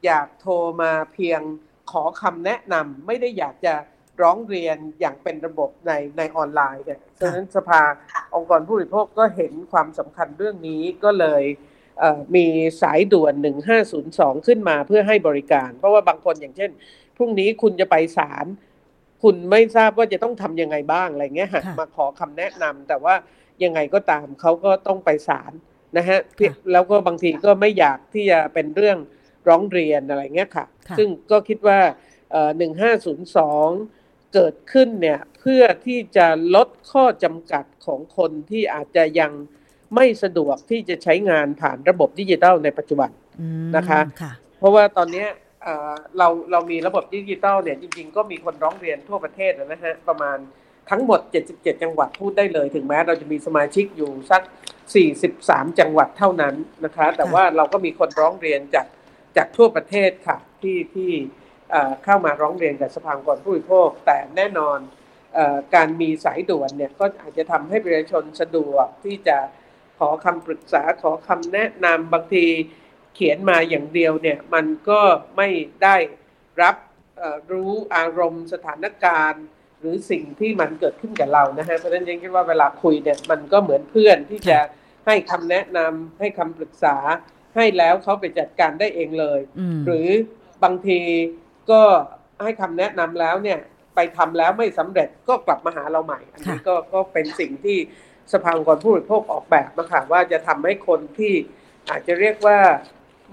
[0.04, 1.40] อยากโทรมาเพียง
[1.90, 3.74] ขอคำแนะนำไม่ได้อยากจะ
[4.22, 7.82] ร้องเรียนอย่างเป็นระบบในในออนไลน์เนี่ยฉะนั้นสภา
[8.34, 11.42] องค์กรผู้บริโภคก็เห็นความสำคัญเรื่องนี้ก็เลย
[12.36, 12.46] มี
[12.82, 13.34] สายด่วน
[13.90, 16.70] 1502 ขึ้นมาเพื่อให้บริการ เพราะว่าบางคนอย่างเช่น
[17.16, 18.46] พรุ่งนี้คุณจะไปศาล
[19.22, 23.14] คุณไม่ทราบว่าจะต้องทำยังไงบ้างอะไรเงี้ยฮะค่ะมาขอคำแนะนำแต่ว่า
[23.64, 25.52] ยังไงก็ตามเขาก็ต้องไปศาล
[25.96, 28.98] นะฮะค่ะแล้วก็บางทีก็ไม่อยากที่จะเป็นเรื่อง
[29.48, 31.80] ร้องเรียนอะไรเงี้ยค่ะค่ะซึ่งก็คิดว่า
[32.58, 33.68] หนึ่งห้าศูนย์สอง
[34.34, 39.32] เกิดขึ้นเนี่ยเพื่อที่จะลดข้อจำกัดของคนที่อาจจะยัง
[39.94, 45.28] ไม่สะดวกที่จะใช้งานผ่านระบบดิจิทัลในปัจจุบันอืมนะคะค่ะเพราะว่าตอนเนี้ย
[45.62, 50.38] เอ่อเราเรามีระบบดิจิทัลเนี่ยจริงๆ ก็มีคนร้องเรียนทั่วประเทศนะฮะประมาณ
[50.90, 51.20] ทั้งหมด
[51.52, 54.42] 77 จังหวัดพูดได้เลย ถึงแม้เราจะมีสมาชิกอยู่สัก
[55.10, 58.86] 43 จังหวัดเท่านั้นนะคะ แต่ว่าเราก็มีคนร้องเรียนจาก
[59.36, 61.10] จากทั่วประเทศค่ะที่ที่
[61.70, 64.78] เอ่อเข้ามาร้องเรียนกับสภาองค์กรผู้บริโภค แต่แน่นอน
[65.34, 69.38] เออการมีสายด่วนเนี่ยก็อาจจะทำให้ประชาชนสะดวกที่จะ
[70.00, 72.44] ขอคำปรึกษาขอคำแนะนำบางที
[73.14, 75.00] เขียนมาอย่างเดียวเนี่ยมันก็
[75.36, 75.48] ไม่
[75.82, 75.96] ได้
[76.62, 76.76] รับ
[77.18, 79.44] เอ่อรู้อารมณ์สถานการณ์
[79.80, 84.58] หรือสิ่งที่มันเกิดขึ้นกับเรานะฮะเพราะฉะนั้นยังคิดว่าเวลาคุยเนี่ยมันก็เหมือนเพื่อนที่จะ
[85.06, 86.96] ให้คำแนะนำให้คำปรึกษา
[87.56, 89.40] ให้แล้วเขาไปจัดการได้เองเลย
[89.86, 90.08] หรือ
[90.64, 91.00] บางที
[91.70, 91.82] ก็
[92.42, 93.60] ให้คำแนะนำแล้วเนี่ย
[93.94, 97.78] ไปทำแล้วไม่สำเร็จก็กลับมาหาเราใหม่ อันนี้ก็ก็เป็นสิ่งที่
[98.32, 101.32] สภาองค์กรผู้บริโภคออกแบบนะคะว่าจะทำให้คนที่
[101.90, 102.58] อาจจะเรียกว่า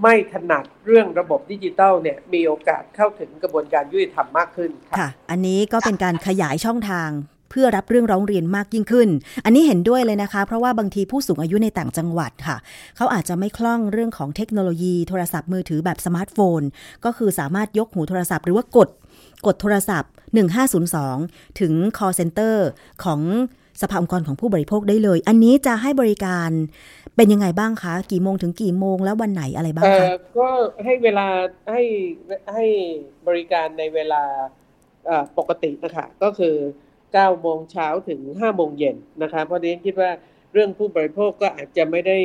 [0.02, 7.10] ไม่ถนัดเรื่องระบบดิจิทัลเนี่ยมีโอกาสเข้าถึงกระบวนการยุติธรรมมากขึ้นค่ะ อันนี้ก็เป็นการขยายช่องทาง
[7.52, 9.10] เพื่อรับเรื่องร้องเรียนมากยิ่งขึ้น
[9.46, 12.58] อันนี้เห็นด้วยเลยนะคะ เพราะว่าบางทีผู้สูงอายุในต่างจังหวัดค่ะ
[12.96, 16.62] เขาอาจจะไม่คล่องเรื่องของเทคโนโลยีโทรศัพท์มือถือแบบสมาร์ทโฟน
[17.06, 18.90] ก็คือสามารถยกหูโทรศัพท์หรือว่ากด
[19.46, 20.12] กดโทรศัพท์
[20.86, 22.56] 1502 ถึง call center
[23.04, 23.22] ของ
[23.82, 26.50] สภาองค์กรของผู้บริโภคได้เลย อันนี้จะให้บริการ
[27.16, 30.08] เป็นยังไงบ้างคะ กี่โมงถึงกี่โมงแล้ววันไหนอะไรบ้างคะ
[30.40, 30.50] ก็
[30.84, 31.28] ให้เวลา
[31.72, 31.84] ให้
[32.54, 32.66] ให้
[33.28, 34.24] บริการในเวลา
[35.38, 36.56] ปกตินะคะก็คือ
[36.98, 40.12] 9โมงเช้าถึง5โมงเย็นนะคะเพราะฉะนั้นคิดว่า
[40.54, 42.18] เรื่องผู้บริโภคก็อาจจะไม่ได้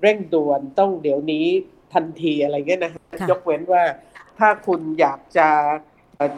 [0.00, 1.46] เร่งด่วนต้องเดี๋ยวนี้
[1.94, 2.92] ทันทีอะไรเงี้ยนะ
[3.30, 3.84] ยกเว้นว่า
[4.38, 5.48] ถ้าคุณอยากจะ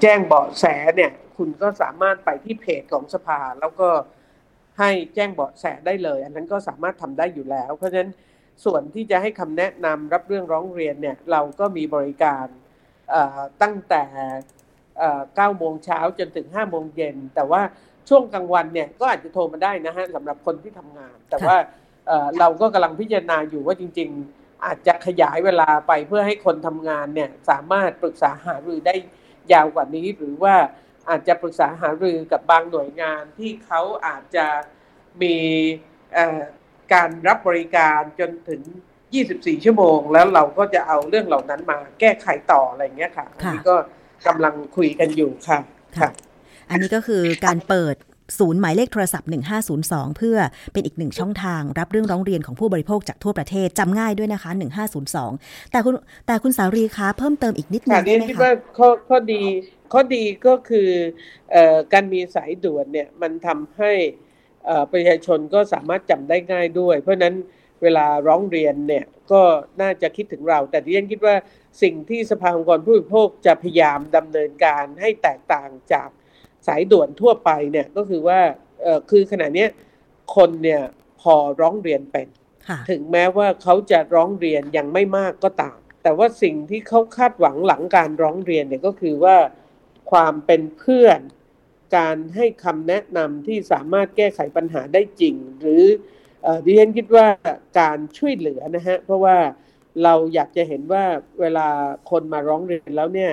[0.01, 0.65] แจ้งเบาะแส
[0.97, 3.89] เนี่ย คุณก็สามารถไปที่เพจของสภาแล้วก็
[4.79, 8.13] ให้แจ้งเบาะแสได้เลย อันนั้นก็สามารถทำได้อยู่แล้ว เพราะฉะนั้น
[8.65, 12.47] ส่วนที่จะให้คำแนะนำรับเรื่องร้องเรียนเนี่ยเราก็มีบริการ
[13.63, 14.05] ตั้งแต่
[14.87, 17.63] 9โมงเช้าจนถึง5โมงเย็น แต่ว่า
[18.09, 21.57] ช่วงกลางวันเนี่ยก็อาจจะโทรมาได้นะฮะสำหรับคนที่ทำงาน แต่ว่า
[22.39, 28.95] เราก็กำลังพิจารณาอยู่ว่าจริง ๆ อาจจะขยายเวลาไปเพื่อให้คนทำงานเนี่ยสามารถปรึกษาหารือได้
[29.53, 30.55] ยาวกว่านี้หรือว่า
[31.09, 34.47] อาจจะปรึกษาหารือกับบางหน่วยงานที่เขาอาจจะ
[35.23, 35.37] มี
[36.93, 38.63] การรับบริการจนถึง
[39.13, 43.77] 24 ชั่วโมง แล้วเราก็จะเอาเรื่องเหล่านั้นมาแก้ไขต่ออะไรเงี้ยค่ะอันนี้ก็
[44.27, 45.59] กำลังคุยกันอยู่ค่ะ
[45.99, 46.09] ค่ะ
[46.71, 47.97] อันนี้ก็คือการเปิด
[48.39, 49.29] ศูนย์หมายเลขโทรศัพท์
[49.73, 50.37] 1502 เพื่อ
[50.73, 54.51] เป็นอีกหนึ่งช่องทางรับเรื่องร้องเรียนของผู้บริโภคจากทั่วประเทศจำง่ายด้วยนะคะ
[55.11, 55.95] 1502 แต่คุณ
[56.27, 59.43] แต่คุณสารีคะเพิ่มเติมอีกนิดนึงได้ไหมคะคิดว่าข้อข้อดี
[59.93, 60.91] ข้อดีก็คือ
[61.55, 61.57] อ
[61.93, 63.93] การมีสายด่วนเนี่ยมันทำให้
[64.93, 67.35] ประชาชนก็สามารถจำได้ง่ายด้วย เพราะนั้น
[67.83, 69.43] เวลาร้องเรียนเนี่ยก็
[69.81, 71.37] น่าจะคิดถึงเรา แต่ที่ยังคิดว่า
[71.83, 76.09] สิ่งที่สภาองค์กรผู้บริโภคจะพยายามดำเนินการให้แตกต่างจาก
[76.67, 78.41] สายด่วนทั่วไปเนี่ยก็คือว่า
[79.11, 79.67] คือขณะนี้
[80.37, 80.83] คนเนี่ย
[81.21, 82.29] พอร้องเรียนเป็น
[82.91, 89.37] ถึงแม้ว่าเขาจะร้องเรียนยังไม่มากก็ตาม แต่ว่าสิ่งที่เขาคาดหวังหลังการร้องเรียนเนี่ยก็คือว่า
[90.11, 91.21] ความเป็นเพื่อน
[91.97, 95.85] การให้คำแนะนำที่สามารถแก้ไขปัญหาได้จริง หรือ
[96.65, 97.27] ดิฉันคิดว่า
[97.81, 99.39] การช่วยเหลือนะฮะเพราะว่า
[100.05, 101.05] เราอยากจะเห็นว่า
[101.41, 101.69] เวลา
[102.11, 103.33] คนมาร้องเรียนแล้วเนี่ย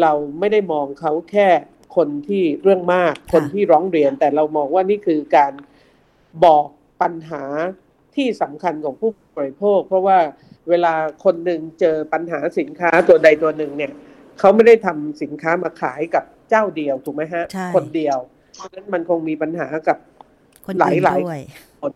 [0.00, 1.48] เราไม่ได้มองเขาแค่
[1.96, 5.52] คนที่เรื่องมากคนที่ร้องเรียน แต่เรามองว่านี่คือการ
[6.44, 6.66] บอก
[7.02, 7.42] ปัญหา
[8.16, 10.18] ที่สำคัญของผู้บริโภค เพราะว่า
[10.68, 10.94] เวลา
[11.24, 13.92] คนหนึ่งเจอปัญหาสินค้าตัวใดตัวหนึ่งเนี่ย
[14.40, 18.18] เขาไม่ได้ทำสินค้ามาขายกับเจ้าเดียวถูกไหมฮะ คนเดียว
[18.54, 19.98] เพราะฉะนั้นมันคงมีปัญหากับ
[20.80, 21.20] หลายหลาย
[21.80, 21.92] คน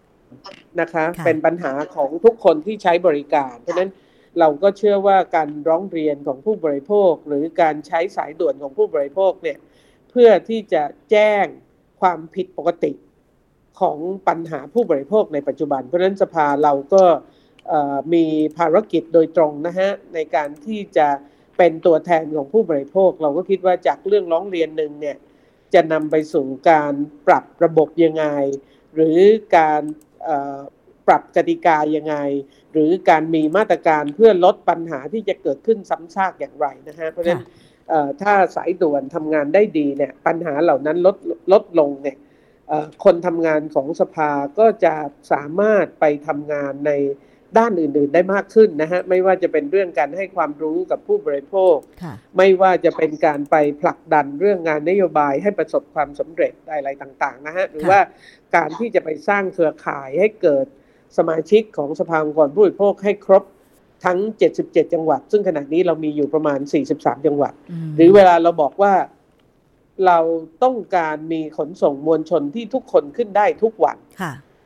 [0.81, 3.91] นะคะ เป็นปัญหาของทุกคนที่ใช้บริการ เพราะฉะนั้น
[4.39, 9.59] เราก็เชื่อว่าการร้องเรียนของผู้บริโภค หรือการใช้สายด่วนของผู้บริโภคเนี่ย
[10.11, 11.45] เพื่อที่จะแจ้ง
[12.01, 12.93] ความผิดปกติ
[13.81, 17.03] ของปัญหาผู้บริโภคในปัจจุบัน เพราะฉะนั้นสภาเราก็
[18.15, 18.25] มี
[18.59, 21.09] ภารกิจโดยตรงนะฮะในการที่จะ
[21.57, 25.17] เป็นตัวแทนของผู้บริโภค เราก็คิดว่าจากเรื่องร้องเรียนหนึ่งเนี่ย
[25.75, 26.93] จะนำไปสู่การ
[27.27, 28.27] ปรับระบบยังไง
[28.95, 29.19] หรือ
[29.57, 29.83] การ
[31.07, 32.17] ปรับกติกายังไง
[32.73, 37.45] หรือการมีมาตรการเพื่อลดปัญหาที่จะเกิดขึ้นซ้ำซากอย่างไรนะฮะเพราะฉะนั้น
[38.23, 41.17] ถ้าสายด่วนทำงานได้ดีเนี่ยปัญหาเหล่านั้นลด
[41.53, 42.17] ลดลงเนี่ย
[43.05, 44.95] คนทำงานของสภาก็จะ
[45.33, 46.93] สามารถไปทำงานใน
[47.59, 51.77] ด้านอื่นๆได้มากขึ้นนะฮะไม่ว่าจะเป็นเรื่องการให้ความรู้กับผู้บริโภค
[52.37, 58.01] ไม่ว่าจะเป็นการไปผลักดันเรื่องงานนโยบายให้ประสบความสำเร็จอะไรต่างๆนะฮะหรือว่า
[58.57, 60.67] การที่จะไปสร้างเครือข่ายให้เกิด
[61.19, 63.45] สมาชิกของสภาองค์กรผู้บริโภคให้ครบ
[64.05, 64.19] ทั้ง
[64.57, 66.59] 77 จังหวัด ซึ่งขณะนี้เรามีอยู่ประมาณ
[66.93, 67.53] 43 จังหวัด
[67.97, 68.95] หรือเวลาเราบอกว่า
[70.07, 70.19] เรา
[70.65, 73.97] ต้องการมีขนส่งมวลชนที่ทุกคนขึ้นได้ทุกวัน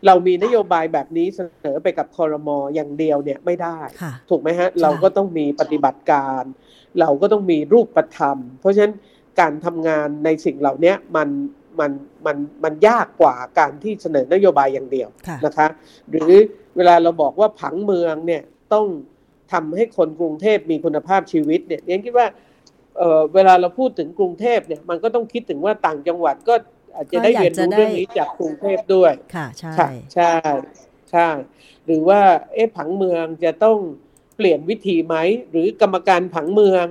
[0.07, 3.79] เรามีนโยบายแบบนี้เสนอไปกับคอรมออย่างเดียวเนี่ยไม่ได้
[4.31, 6.43] ถูกไหมฮะ เราก็ต้องมีปฏิบัติการ
[7.01, 8.95] เราก็ต้องมีรูปธรรม เพราะฉะนั้น
[9.41, 11.29] การทำงานในสิ่งเหล่านี้มัน
[11.81, 11.91] มัน
[12.27, 15.09] มันมันยากกว่าการที่เสนอนโยบายอย่างเดียว
[15.47, 15.69] นะคะ
[16.11, 16.33] หรือ
[16.77, 18.87] เวลาเราบอกว่าผังเมืองเนี่ยต้อง
[19.53, 22.27] ทำให้คนกรุงเทพมีคุณภาพชีวิตเนี่ยเรียนคิดว่า
[22.99, 29.73] เเวลาเราพูดถึงกรุงเทพเนี่ยมันก็ต้องคิดถึงว่าต่างจังหวัดก็อา จจะได้เรียนรู้เรื่องนี้จากกรุงเทพด้วย ค่ะ ใช่
[30.15, 30.35] ใช่
[31.11, 31.29] ใช่
[31.87, 32.21] หรือว่า
[32.55, 33.79] เอ๊ะผังเมืองจะต้อง
[34.37, 35.17] เปลี่ยนวิธีไหม
[35.51, 36.87] หรือกรรมการผังเมือง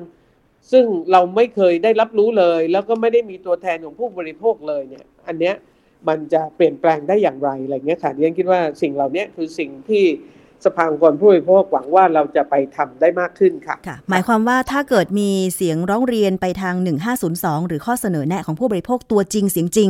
[0.71, 5.55] ซึ่งเราไม่เคยได้รับรู้เลย แล้วก็ไม่ได้มีตัวแทนของผู้บริโภคเลยเนี่ย อันเนี้ย
[6.07, 10.05] มันจะเปลี่ยนแปลงได้อย่างไรอะไรเงี้ยค่ะเรียนคิดว่าสิ่งเหล่านี้คือสิ่งที่
[10.65, 16.75] สภาองค์กรผู้บริโภคหวังว่าเราจะไปทำได้มากขึ้นค่ะค่ะ หมายความว่าถ้าเกิดมีเสียงร้องเรียนไปทาง
[17.21, 19.89] 1502 หรือข้อเสนอแนะของผู้บริโภคตัวจริงเสียงจริง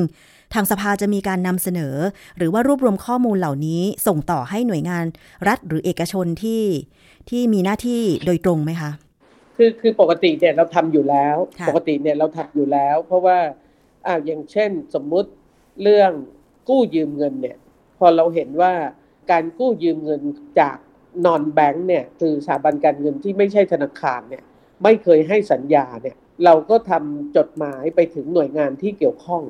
[0.54, 1.96] ทางสภาจะมีการนำเสนอ
[2.38, 5.06] หรือว่ารวบรวมข้อมูลเหล่านี้ส่งต่อให้หน่วยงาน
[5.48, 6.64] รัฐหรือเอกชนที่
[7.30, 8.92] ที่มีหน้าที่โดยตรงไหมคะ
[9.56, 11.36] คือคือปกติเนี่ยเราทำอยู่แล้ว
[11.70, 13.38] ปกติเนี่ยเราทำอยู่แล้ว เพราะว่า
[14.08, 15.30] อ่าอย่างเช่นสมมุติ
[15.84, 16.12] เรื่อง
[16.70, 17.58] กู้ยืมเงินเนี่ย
[17.98, 18.74] พอเราเห็นว่า
[19.32, 20.22] การกู้ยืมเงิน
[20.60, 20.78] จาก
[21.26, 24.44] นอนแบงค์เนี่ยคือสถาบันการเงินที่ไม่ใช่ธนาคารเนี่ย
[24.84, 29.44] ไม่เคยให้สัญญาเนี่ยเราก็ทำจดหมายไปถึงหน่วยงานที่เกี่ยวข้อง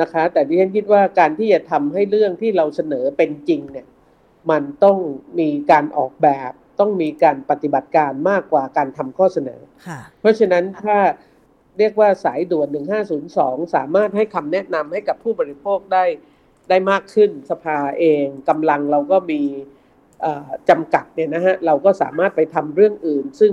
[0.00, 3.86] นะคะ แต่ดิฉันคิดว่าการที่จะทำให้เรื่องที่เราเสนอเป็นจริงเนี่ย
[4.50, 4.98] มันต้อง
[5.38, 9.60] มีการออกแบบต้องมีการปฏิบัติการมากกว่าการทำข้อเสนอ
[10.20, 10.98] เพราะฉะนั้นถ้า
[11.78, 12.68] เรียกว่าสายด่วน
[13.22, 16.04] 1502 สามารถให้คำแนะนำให้กับผู้บริโภคได้
[16.68, 19.42] ได้มากขึ้นสภาเองกำลังเราก็มี
[20.68, 23.52] จำกัดเนี่ยนะฮะเราก็สามารถไปทำเรื่องอื่น ซึ่ง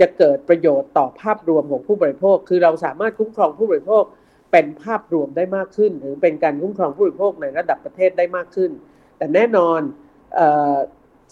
[0.00, 4.04] จะเกิดประโยชน์ต่อภาพรวมของผู้บริโภค คือเราสามารถคุ้มครองผู้บริโภค
[4.52, 8.70] เป็นภาพรวมได้มากขึ้น หรือเป็นการคุ้มครองผู้บริโภคในระดับประเทศได้มากขึ้น
[9.16, 9.80] แต่แน่นอน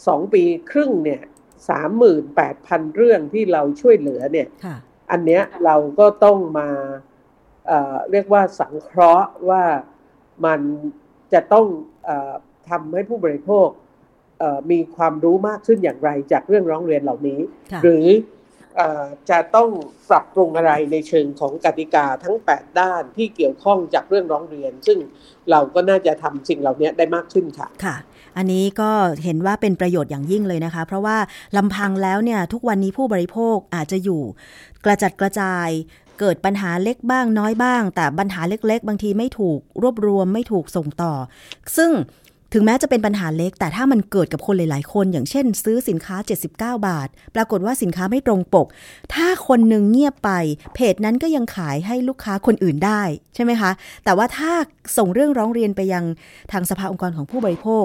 [0.06, 1.22] สองปีครึ่งเนี่ย
[1.70, 4.48] สามหมื่นแปดพันเรื่องที่เราช่วยเหลือเนี่ย
[5.10, 6.68] อันเนี้ยเราก็ต้องมา
[7.66, 9.64] เเรียกว่าสังเคราะห์ว่า
[10.46, 10.60] มัน
[11.32, 11.66] จะต้อง
[12.08, 12.10] อ
[12.70, 13.68] ทำให้ผู้บริโภค
[14.70, 17.40] มีความรู้มากขึ้นอย่างไรจากเรื่องร้องเรียนเหล่านี้
[17.82, 18.06] หรือ
[19.30, 19.68] จะต้อง
[20.10, 24.98] ปรับปรุงอะไรในเชิงของกติกาทั้ง 8 ด้านที่เกี่ยวข้องจากเรื่องร้องเรียน ซึ่ง
[25.50, 27.96] เราก็น่าจะทำสิ่งเหล่านี้ได้มากขึ้นค่ะค่ะ
[28.36, 28.90] อันนี้ก็
[29.24, 31.16] เห็นว่าเป็นประโยชน์อย่างยิ่งเลยนะคะ เพราะว่า
[31.56, 34.22] ลำพังแล้วเนี่ยทุกวันนี้ผู้บริโภคอาจจะอยู่
[34.84, 35.68] กระจัดกระจาย
[36.18, 41.12] เกิดปัญหาเล็กบ้างน้อยบ้าง แต่ปัญหาเล็ก ๆ บางทีไม่ถูกรวบรวมไม่ถูกส่งต่อ
[41.76, 41.92] ซึ่ง
[42.54, 46.16] ถึงแม้จะเป็นปัญหาเล็ก แต่ถ้ามันเกิดกับคนหลาย ๆ คน อย่างเช่น ซื้อสินค้า
[46.50, 48.66] 79 บาท ปรากฏว่าสินค้าไม่ตรงปก
[49.14, 50.30] ถ้าคนหนึ่งเงียบไป
[50.74, 53.02] เพจนั้นก็ยังขายให้ลูกค้าคนอื่นได้
[53.34, 53.70] ใช่ไหมคะ
[54.04, 54.52] แต่ว่าถ้า
[54.96, 56.04] ส่งเรื่องร้องเรียนไปยัง
[56.52, 57.84] ทางสภาองค์กรของผู้บริโภค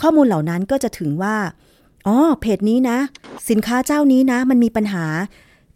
[0.00, 1.36] ข้อมูลเหล่านั้นก็จะถึงว่า
[2.06, 2.98] อ๋อเพจนี้นะ
[3.50, 5.04] สินค้าเจ้านี้นะ มันมีปัญหา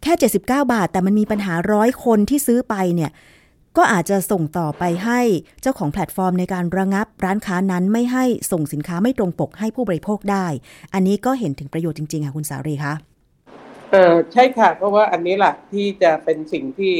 [0.03, 3.11] แค่ 79 บาท แต่มันมีปัญหาร้อยคนที่ซื้อไปเนี่ย
[3.77, 5.19] ก็อาจจะส่งต่อไปให้
[5.61, 10.45] เจ้าของแพลตฟอร์มในการระงับร้านค้านั้นไม่ให้ส่งสินค้าไม่ตรงปกให้ผู้บริโภคได้
[10.93, 12.93] อันนี้ก็เห็นถึงประโยชน์จริงๆค่ะคุณสารีคะ
[13.91, 16.93] เออใช่ค่ะ เพราะว่าอันนี้แหละที่จะเป็นสิ่งที่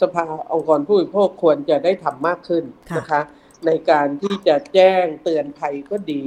[0.00, 2.64] สภาองค์กรผู้บริโภคควรจะได้ทำมากขึ้น
[2.98, 3.20] นะคะ
[3.66, 6.22] ในการที่จะแจ้งเตือนภัยก็ดี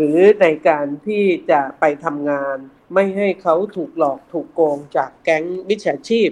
[0.00, 2.56] หรือในการที่จะไปทำงาน
[2.94, 6.30] ไม่ให้เขาถูกหลอกถูกโกงจากแก๊งมิจฉาชีพ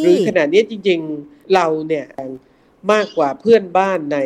[0.00, 2.06] หรือขณะนี้จริง ๆเราเนี่ย
[2.92, 4.18] มากกว่าเพื่อนบ้านใน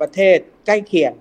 [0.00, 1.12] ประเทศใกล้เคียง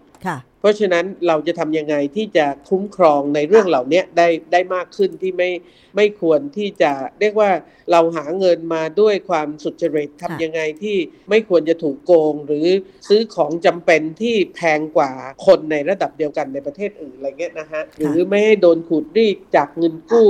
[0.55, 5.50] เพ ราะฉะนั้นเราจะทำยังไงที่จะคุ้มครองในเรื่องเหล่านี้ได้ได้มากขึ้นที่ไม่
[5.96, 7.52] ไม่ควรที่จะเรียกว่า
[7.92, 10.98] เราหาเงินมาด้วยความสุจริตทำยังไงที่
[11.30, 12.68] ไม่ควรจะถูกโกง หรือ
[13.10, 15.12] ซื้อของจำเป็นที่แพงกว่า
[15.46, 20.30] คนในระดับเดียวกันในประเทศอื่นอะไรเงี้ยนะฮะหรือไม่ให้โดนขูดรีดจากเงินกู้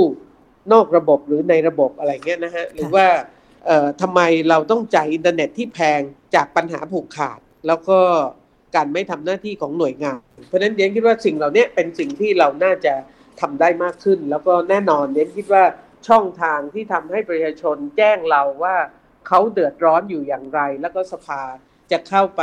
[0.72, 3.06] นอกระบบหรือในระบบอะไรเงี้ยนะฮะหรือว่า
[4.00, 6.00] ทำไมเราต้องจ่ายอินเทอร์เน็ตที่แพง
[6.34, 8.00] จากปัญหาผูกขาด แล้วก็
[8.74, 12.94] การไม่ทำหน้าที่ของหน่วยงาน เพราะฉะนั้นเดียนคิดว่าสิ่งเหล่านี้เป็นสิ่งที่เราน่าจะ
[13.40, 15.64] ทำได้มากขึ้น แล้วก็แน่นอนเดียนคิดว่า
[16.08, 18.76] ช่องทางที่ทำให้ประชาชนแจ้งเราว่า
[19.28, 21.42] เขาเดือดร้อนอยู่อย่างไร แล้วก็สภา
[21.92, 22.42] จะเข้าไป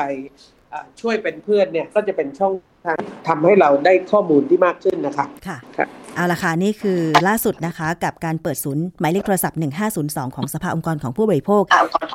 [1.01, 2.53] ช่วยเป็นเพื่อนเนี่ยก็จะเป็นช่อง
[2.85, 5.57] ทางทำให้เราได้ข้อมูลที่มากขึ้นนะคะค่ะ
[6.15, 9.59] เอาละค่ะนี่คือล่าสุดนะคะกับการเปิดศูนย์หมายเลขโทรศัพท์
[9.97, 11.63] 1502 ของสภาองค์กรของผู้บริโภค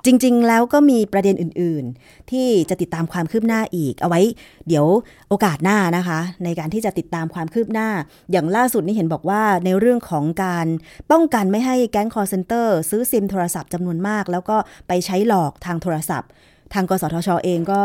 [0.06, 4.20] จริง ๆ แล้วก็มีประเด็นอื่น ๆ ที่จะติดตามความคืบหน้าอีก เอาไว้
[4.68, 4.86] เดี๋ยว
[5.28, 7.88] โอกาสหน้านะคะ ในการที่จะติดตามความคืบหน้า
[8.32, 10.66] อย่างล่าสุดนี่เห็นบอกว่าในเรื่องของการ
[11.10, 14.56] ป้องกันไม่ให้แก๊งคอร์เซนเตอร์ซื้อซิมโทรศัพท์จำนวนมาก แล้วก็
[14.88, 16.30] ไปใช้หลอกทางโทรศัพท์
[16.74, 17.80] ทางกสทชอเองก็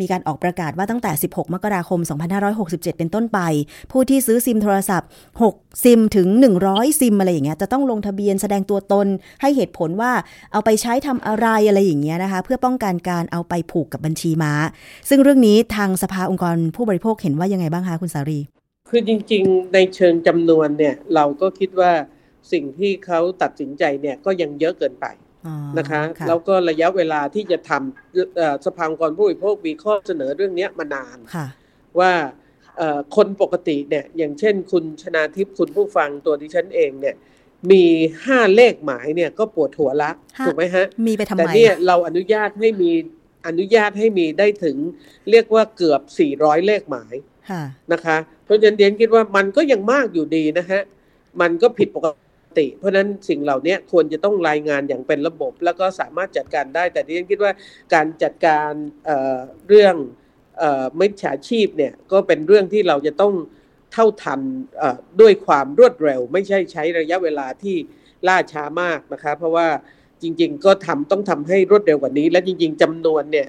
[0.00, 2.00] มีการออกประกาศว่าตั้งแต่ 16 มกราคม
[2.48, 3.38] 2567 เป็นต้นไป
[3.92, 5.08] ผู้ที่ซื้อซิมโทรศัพท์
[5.46, 6.28] 6 ซิมถึง
[6.64, 9.06] 100 ซิมอะไรอย่างเงี้ยจะต้องลงทะเบียนแสดงตัวตน
[9.40, 10.12] ให้เหตุผลว่า
[10.52, 14.52] เอาไปใช้ทำอะไรอะไรอย่างเงี้ยนะคะ เพื่อป้องกันการเอาไปผูกกับบัญชีม้า
[15.08, 18.38] ซึ่งเรื่องนี้ทางสภาองค์กรผู้บริโภคเห็นว่ายังไงบ้างคะคุณสารี
[18.90, 21.92] คือจริง ๆ ในเชิงจำนวนเนี่ยเราก็คิดว่า
[22.52, 25.06] สิ่งที่เขาตัดสินใจเนี่ยก็ยังเยอะเกินไป
[25.78, 31.18] นะคะแล้วก็ระยะเวลาที่จะทำสภาองค์กรผู้บริโภคมีข้อเสนอเรื่องนี้มานาน
[31.98, 32.12] ว่า
[33.16, 37.16] คนปกติเนี่ยอย่างเช่นคุณชนาทิพย์คุณผู้ฟังตัวดิฉันเองเนี่ย
[37.70, 37.84] มี
[38.26, 40.10] ห้าเลขหมายเนี่ยก็ปวดหัวละ
[40.46, 42.90] ถูกไหมฮะมีไปทำไมแต่เนี่ยเราอนุญาตให้มี
[43.46, 44.76] อนุญาตให้มีได้ถึง
[45.30, 47.14] เรียกว่าเกือบสี่ร้อยเลขหมาย
[47.92, 50.80] นะคะ เพราะฉะนั้นเดียนคิดว่ามันก็ยังมากอยู่ดีนะฮะ
[51.40, 52.23] มันก็ผิดปกติ
[52.78, 57.52] เพราะฉะนั้นสิ่งเหล่านี้ควรจะต้องรายงานอย่างเป็นระบบ แล้วก็สามารถจัดการได้ แต่เดียนคิดว่า
[57.94, 58.70] การจัดการ
[59.04, 59.94] เเรื่อง
[61.00, 63.34] มิจฉาชีพเนี่ยก็เป็นเรื่องที่เราจะต้อง
[63.92, 64.40] เท่าทัน
[65.20, 67.76] ด้วยความรวดเร็ว ไม่ใช่ใช้ระยะเวลาที่
[68.28, 69.68] ล่าช้ามากนะคะเพราะว่า
[70.22, 73.48] จริง ๆ ก็ทำต้องทำให้รวดเร็วกว่านี้ และจริง ๆจำนวนเนี่ย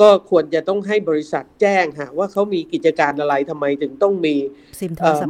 [0.00, 4.36] ก็ควรจะต้องให้บริษัทแจ้งฮะว่าเขามีกิจการอะไรทำไมถึงต้องมี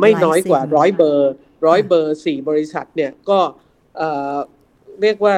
[0.00, 1.32] ไม่น้อยกว่าร้อยเบอร์
[1.66, 3.38] ร้อยเบอร์สี่บริษัทเนี่ยก็
[5.02, 5.34] เรียกว่า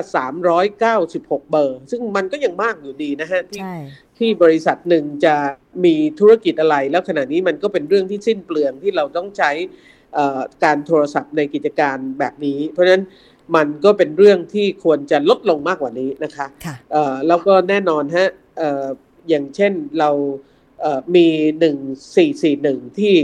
[1.04, 3.62] 396 เบอร์ ซึ่งมันก็ยังมากอยู่ดีนะฮะที่
[4.18, 5.34] ที่บริษัทหนึ่งจะ
[5.84, 9.50] มีธุรกิจอะไร แล้วขณะนี้มันก็เป็นเรื่องที่สิ้นเปลืองที่เราต้องใช้
[10.64, 13.04] การโทรศัพท์ในกิจการแบบนี้ เพราะฉะนั้น
[13.56, 16.76] มันก็เป็นเรื่องที่ควรจะลดลงมากกว่านี้นะคะคะ
[17.28, 18.28] แล้วก็แน่นอนฮะ
[19.28, 20.10] อย่างเช่นเรา
[21.14, 21.26] มี
[21.60, 21.76] หนึ่ง
[22.16, 23.14] สี่สี่หนึ่งที่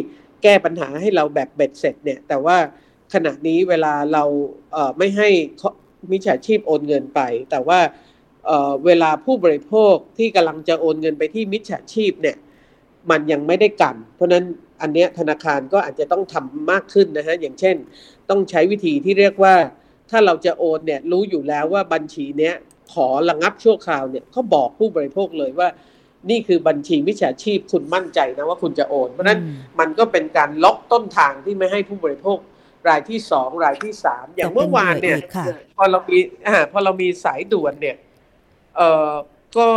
[0.42, 2.56] แก้ปัญหาให้เราแบบเบ็ดเสร็จเนี่ยแต่ว่า
[3.14, 4.24] ขณะนี้เวลาเรา
[4.98, 5.28] ไม่ให้
[6.10, 7.80] มิจฉาชีพโอนเงินไป แต่ว่า
[8.86, 12.36] เวลาผู้บริโภคที่กำลังจะโอนเงินไปที่มิจฉาชีพเนี่ย
[13.10, 14.44] มันยังไม่ได้กัน เพราะนั้น
[14.82, 17.76] อันเนี้ยธนาคารก็อาจจะต้องทำมากขึ้นนะฮะอย่างเช่น
[18.30, 19.54] ต้องใช้วิธีที่เรียกว่า
[20.10, 22.54] ถ้าเราจะโอนเนี่ยรู้อยู่แล้วว่าบัญชีเนี้ย
[22.92, 25.68] ขอระงับชั่วคราวเนี่ยเขาบอกผู้บริโภคเลยว่า
[26.30, 29.40] นี่คือบัญชีมิจฉาชีพคุณมั่นใจนะว่าคุณจะโอน เพราะนั้น
[29.80, 32.38] มันก็เป็นการล็อกต้นทางที่ไม่ให้ผู้บริโภค
[32.88, 35.18] รายที่สองรายที่สามอย่างเมื่อวานเนี่ย
[35.76, 37.96] พอเรามีอ่าพอเรามีสายด่วนเนี่ย
[38.76, 39.12] เอ่อ
[39.58, 39.68] ก็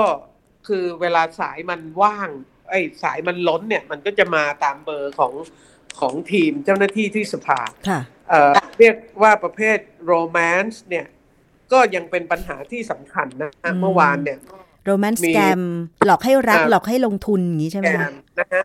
[0.67, 2.29] คือเวลาสายมันว่าง
[2.69, 5.33] ไอ้สายมันล้นเนี่ย มันก็จะมาตามเบอร์ของ
[5.99, 7.59] ของทีมเจ้าหน้าที่ที่สภา
[8.29, 11.05] เอ่อเรียกว่าประเภทโรแมนต์เนี่ย
[11.71, 14.39] ก็ยังเป็นปัญหาที่สำคัญนะเมื่อวานเนี่ย
[14.85, 15.61] โรแมนต์สแกม
[16.05, 18.09] หลอกให้รักหลอกให้ลงทุนอย่างนี้ใช่ไหมคะ
[18.39, 18.63] นะฮะ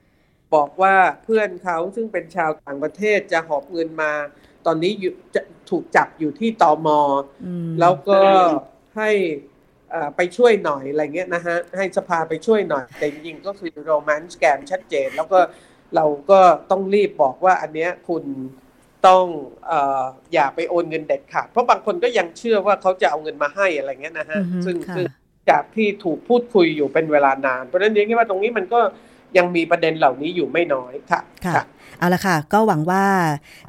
[0.54, 4.12] บอกว่าเพื่อนเขาซึ่งเป็นชาวต่างประเทศจะหอบเงินมา
[4.66, 7.00] ตอนนี้อยู่จะถูกจับอยู่ที่ตอมอ
[7.80, 8.20] แล้วก็
[8.96, 9.11] ให้
[10.16, 15.38] ไปช่วยหน่อยอะไรเงี้ยนะฮะให้สภาไปช่วยหน่อย แต่จริงๆก็คือโรแมนต์แกมชัดเจน แล้วก็
[15.96, 18.24] เราก็ต้องรีบบอกว่าอันเนี้ยคุณ
[19.06, 19.24] ต้อง
[19.70, 19.72] อ
[20.32, 25.06] อย่าไปโอนเงินเด็ดขาด เพราะบางคนก็ยังเชื่อว่าเขาจะเอาเงินมาให้อะไรเงี้ยนะฮะซึ่งซึ่ง
[25.50, 28.80] จากที่ถูกพูดคุยอยู่เป็นเวลานาน เพราะฉะนั้นเรียกว่าตรงนี้มันก็
[29.36, 31.64] ยังมีประเด็นเหล่านี้อยู่ไม่น้อยค่ะค่ะ
[31.98, 33.04] เอาละค่ะ ก็หวังว่า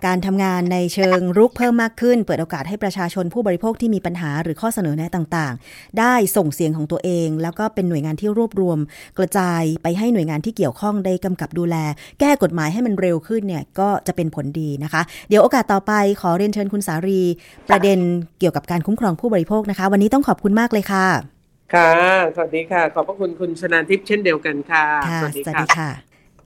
[0.05, 8.79] การทำงานในเชิงรุกเพิ่มมากขึ้น เปิดโอกาสให้ประชาชนผู้บริโภคที่มีปัญหาหรือข้อเสนอแนะต่างๆ ได้ส่งเสียงของตัวเอง แล้วก็เป็นหน่วยงานที่รวบรวม
[9.17, 11.75] กระจายไปให้หน่วยงานที่เกี่ยวข้องได้กำกับดูแล
[12.19, 17.21] แก้กฎหมายให้มันเร็วขึ้นเนี่ยก็จะเป็นผลดีนะคะ เดี๋ยวโอกาสต่อไปขอเรียนเชิญคุณสารี
[17.69, 17.99] ประเด็น
[18.39, 21.36] เกี่ยวกับการคุ้มครองผู้บริโภคนะคะ วันนี้ต้องขอบคุณมากเลยค่ะ
[21.73, 21.91] ค่ะ
[22.35, 24.85] สวัสดีค่ะ ขอบพระคุณคุณชนาทิพย์เช่นเดียวกันค่ะ
[25.21, 25.43] สวัสดี
[25.77, 25.89] ค่ะ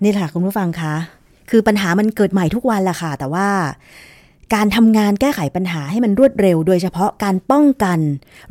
[0.03, 0.95] นี่แหละคุณผู้ฟังคะ
[1.49, 3.49] คือปัญหามันเกิดใหม่ทุกวันแหละค่ะ แต่ว่า
[4.53, 7.99] การทำงานแก้ไขปัญหาให้มันรวดเร็ว โดยเฉพาะการป้องกัน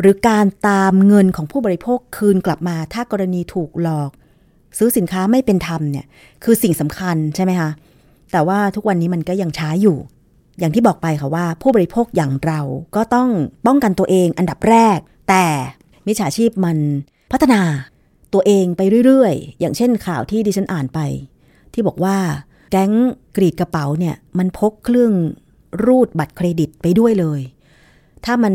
[0.00, 4.10] หรือการตามเงินของผู้บริโภคคืนกลับมา ถ้ากรณีถูกหลอก
[4.78, 6.06] ซื้อสินค้าไม่เป็นธรรมเนี่ย
[6.44, 7.70] คือสิ่งสำคัญใช่ไหมคะ
[8.32, 9.96] แต่ว่าทุกวันนี้มันก็ยังช้าอยู่
[10.58, 12.60] อย่างที่บอกไปค่ะว่า ผู้บริโภคอย่างเรา
[12.96, 13.28] ก็ต้อง
[13.66, 15.44] ป้องกันตัวเองอันดับแรก แต่
[16.06, 16.78] มิจฉาชีพมัน
[17.32, 17.60] พัฒนา
[18.32, 21.00] ตัวเองไปเรื่อยๆ อย่างเช่นข่าวที่ดิฉันอ่านไป
[21.72, 22.16] ที่บอกว่า
[22.70, 22.92] แก๊ง
[23.36, 25.12] กรีดกระเป๋าเนี่ยมันพกเครื่อง
[25.86, 27.40] รูดบัตรเครดิตไปด้วยเลย
[28.24, 28.54] ถ้ามัน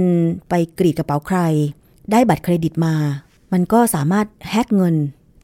[0.49, 1.39] ไปกรีดกระเป๋าใคร
[2.11, 2.95] ได้บัตรเครดิตมา
[3.53, 4.95] มันก็สามารถแฮกเงิน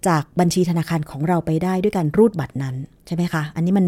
[0.07, 2.75] จากบัญชีธนาคารของเราไปได้ด้วยการรูดบัตรนั้น
[3.07, 3.85] ใช่ไหมคะ อันนี้มัน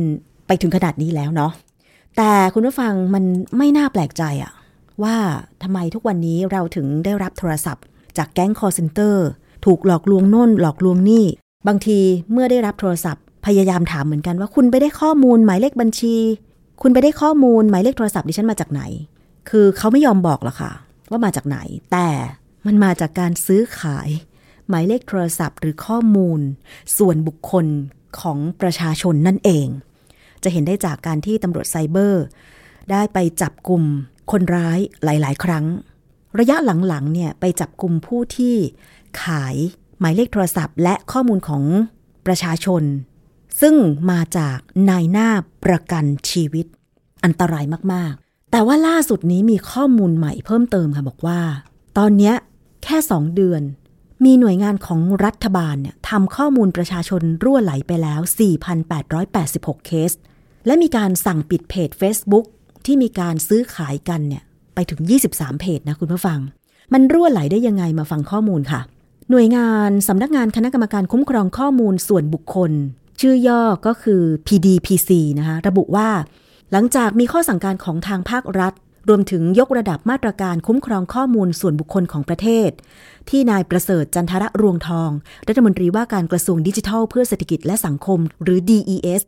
[0.47, 1.51] ไปถึงขนาดนี้แล้วเนาะ
[2.17, 3.23] แต่คุณผู้ฟังมัน
[3.57, 4.53] ไม่น่าแปลกใจอะ
[5.03, 5.15] ว่า
[5.63, 7.83] ทำไมทุกวันนี้เราถึงได้รับโทรศัพท์
[8.17, 9.27] จากแก๊งคอร์เซนเตอร์
[9.65, 11.25] ถูกหลอกลวงน่นหลอกลวงนี่
[11.67, 11.99] บางที
[12.31, 16.15] เมื่อได้รับโทรศัพท์ พยายามถามเหมือนกันว่าคุณไปได้ข้อมูลหมายเลขบัญชี
[16.81, 18.81] คุณไปได้ข้อมูลหมายเลขโทรศัพท์ดิฉันมาจากไหน
[19.49, 20.71] คือเขาไม่ยอมบอกหรอกค่ะ
[21.09, 21.57] ว่ามาจากไหน
[21.91, 22.09] แต่
[22.65, 24.09] มันมาจากการซื้อขาย
[24.69, 26.39] หมายเลขโทรศัพท์ หรือข้อมูล
[26.97, 27.65] ส่วนบุคคล
[28.19, 29.67] ของประชาชนนั่นเอง
[30.43, 32.23] จะเห็นได้จากการที่ตำรวจไซเบอร์
[32.91, 33.83] ได้ไปจับกลุ่ม
[34.31, 35.65] คนร้ายหลาย ๆ ครั้ง
[36.39, 36.57] ระยะ
[36.87, 38.55] หลังๆเนี่ยไปจับกลุ่มผู้ที่
[39.23, 39.55] ขาย
[39.99, 41.63] หมายเลขโทรศัพท์ และข้อมูลของ
[42.25, 42.83] ประชาชน
[43.61, 43.75] ซึ่ง
[44.11, 44.57] มาจาก
[44.89, 45.29] นายหน้า
[45.65, 46.65] ประกันชีวิต
[47.23, 51.39] อันตรายมากๆ แต่ว่าล่าสุดนี้มีข้อมูลใหม่เพิ่มเติมค่ะบอกว่า
[51.97, 52.33] ตอนนี้
[52.83, 53.61] แค่สองเดือน
[54.25, 58.19] มีหน่วยงานของรัฐบาลเนี่ยทำข้อมูลประชาชนรั่วไหลไปแล้ว
[59.03, 60.11] 4,886 เคส
[60.65, 62.45] และมีการสั่งปิดเพจ Facebook
[62.85, 64.43] ที่มีการซื้อขายกันเนี่ย
[64.75, 65.01] ไปถึง
[65.33, 66.39] 23 เพจนะคุณผู้ฟัง
[66.93, 68.81] มันรั่วไหลได้ยังไงมาฟังข้อมูลค่ะ
[69.29, 72.71] หน่วยงานสำนักงานคณะกรรมการคุ้มครองข้อมูลส่วนบุคคล
[73.21, 75.09] ชื่อย่อก็คือ PDPC
[75.39, 76.09] นะคะระบุว่า
[76.71, 78.73] หลังจากมีข้อสั่งการของทางภาครัฐ
[79.09, 82.69] รวมถึงยกระดับมาตรการคุ้มครองข้อมูลส่วนบุคคลของประเทศ
[83.29, 85.09] ที่นายประเสริฐจันทระรวงทอง
[85.47, 89.21] รัฐมนตรีว่าการกระทรวงดิจิทัล เพื่อเศรษฐกิจและสังคม หรือ DES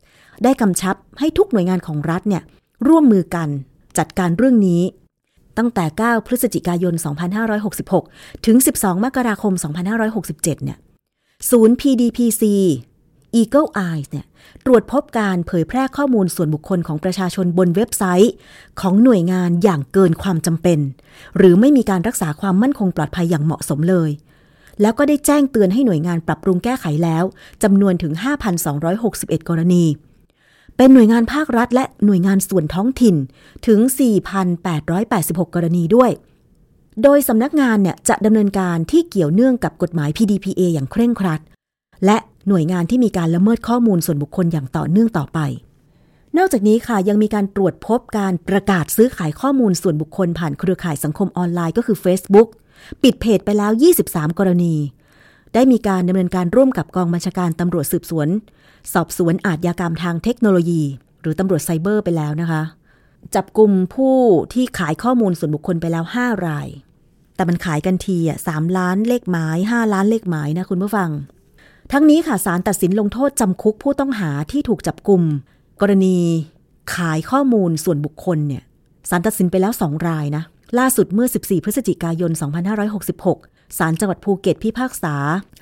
[0.44, 2.44] ได้กำชับให้ทุกหน่วยงานของรัฐเนี่ย
[2.88, 3.50] ร่วมมือกัน
[3.98, 4.82] จัดการเรื่องนี้
[5.58, 6.94] ตั้งแต่ 9 พฤศจิกายน
[7.70, 9.54] 2566 ถึง 12 มกราคม
[10.10, 10.78] 2567 เนี่ย
[11.50, 12.44] ศูนย์ PDPC
[13.42, 14.26] Eagle Eyes เนี่ย
[14.66, 18.34] ตรวจพบการเผยแพร่ข้อมูลส่วนบุคคลของประชาชนบนเว็บไซต์
[18.82, 20.80] ของหน่วยงานอย่างเกินความจำเป็น
[21.38, 24.12] หรือไม่มีการรักษาความมั่นคงปลอดภัยอย่างเหมาะสมเลย
[24.82, 27.24] แล้วก็ได้แจ้งเตือนให้หน่วยงานปรับปรุงแก้ไขแล้ว
[27.64, 28.14] จำนวนถึง
[28.82, 29.84] 5,261 กรณี
[30.78, 33.16] เป็นหน่วยงานภาครัฐ และหน่วยงานส่วนท้องถิ่น
[33.68, 33.80] ถึง
[34.48, 36.12] 4,886 กรณีด้วย
[37.04, 41.42] โดยสำนักงานเนี่ยจะดำเนินการที่เกี่ยวเนื่องกับกฎหมาย PDPA อย่างเคร่งครัด
[42.06, 42.18] และ
[42.48, 45.40] หน่วยงานที่มีการละเมิดข้อมูลส่วนบุคคลอย่างต่อเนื่องต่อไป
[46.38, 52.50] นอกจากนี้ค่ะยังมีการตรวจพบการประกาศซื้อขายข้อมูลส่วนบุคคลผ่านเครือข่ายสังคมออนไลน์ก็คือ Facebook
[53.04, 53.72] ปิดเพจไปแล้ว
[54.06, 54.76] 23 กรณี
[55.54, 58.28] ได้มีการดำเนินการร่วมกับกองบัญชาการตำรวจสืบสวน
[58.94, 60.84] สอบสวนอาชญากรรมทางเทคโนโลยี
[61.22, 62.64] หรือตำรวจไซเบอร์ไปแล้วนะคะ
[63.36, 64.16] จับกลุ่มผู้
[64.54, 66.68] ที่ขายข้อมูลส่วนบุคคลไปแล้ว 5 ราย
[67.36, 71.10] แต่มันขายกันทีอะสล้านเลขหมาย 5 ล้านเลขหมายนะคุณผู้ฟัง
[71.92, 75.22] ทั้งนี้ค่ะศาลตัดสินลงโทษจำคุกผู้ต้องหาที่ถูกจับกลุ่ม
[75.82, 76.18] กรณี
[76.96, 78.64] ขายข้อมูลส่วนบุคคลเนี่ย
[79.10, 80.44] ศาลตัดสินไปแล้ว 2 รายนะ
[80.80, 82.32] ล่าสุดเมื่อ 14 พฤศจิกายน
[83.04, 85.16] 2566 ศาลจังหวัดภูเก็ตพิพากษา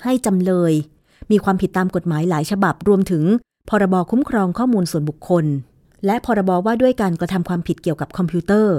[0.04, 0.72] ให้จำเลย
[1.30, 3.24] มีความผิดตามกฎหมายหลายฉบับรวมถึง
[3.70, 5.44] พรบคุ้มครองข้อมูลส่วนบุคคล
[6.06, 8.76] และพรบว่าด้วยการกระทำความผิดเกี่ยวกับคอมพิวเตอร์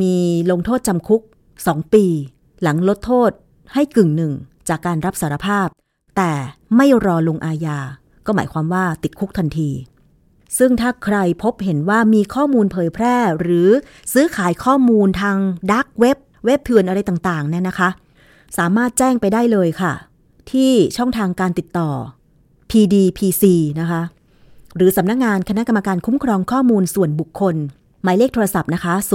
[0.00, 0.18] มี
[0.50, 1.22] ลงโทษจำคุก
[1.56, 2.04] 2 ปี
[2.62, 3.30] หลังลดโทษ
[3.74, 4.32] ให้กึ่งหนึ่ง
[4.68, 5.68] จากการรับสารภาพ
[6.16, 6.32] แต่
[6.76, 7.78] ไม่รอลงอาญา
[8.26, 9.70] ก็หมายความว่าติดคุกทันที
[10.58, 13.68] ซึ่งถ้าใครพบเห็นว่ามีข้อมูลเผยแพร่ หรือ
[14.12, 15.36] ซื้อขายข้อมูลทาง
[15.72, 17.88] ดักเว็บ เว็บเถื่อนอะไรต่างๆเนี่ยนะคะ
[18.58, 19.92] สามารถแจ้งไปได้เลยค่ะ
[20.52, 21.90] ที่ช่องทางการติดต่อ
[22.70, 23.44] PDPC
[23.80, 24.02] นะคะ
[24.76, 27.56] หรือสำนักงงานคณะกรรมการคุ้มครองข้อมูลส่วนบุคคล
[28.02, 29.08] หมายเลขโทรศัพท์นะคะ 02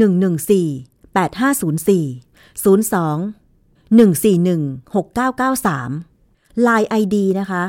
[0.00, 7.64] 114 8504 02 141 6993 Line ID นะคะ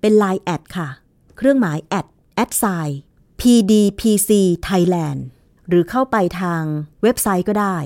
[0.00, 0.88] เป็น Line แอดค่ะ
[1.36, 2.64] เครื่องหมายแอดแอดไซ
[3.40, 4.30] PDPC
[4.68, 5.20] Thailand
[5.68, 6.62] หรือเข้าไปทาง
[7.02, 7.76] เว็บไซต์ก็ได้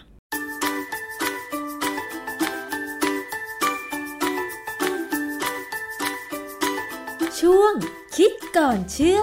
[7.41, 7.73] ช่วง
[8.17, 9.21] คิดก่อนเชื่อ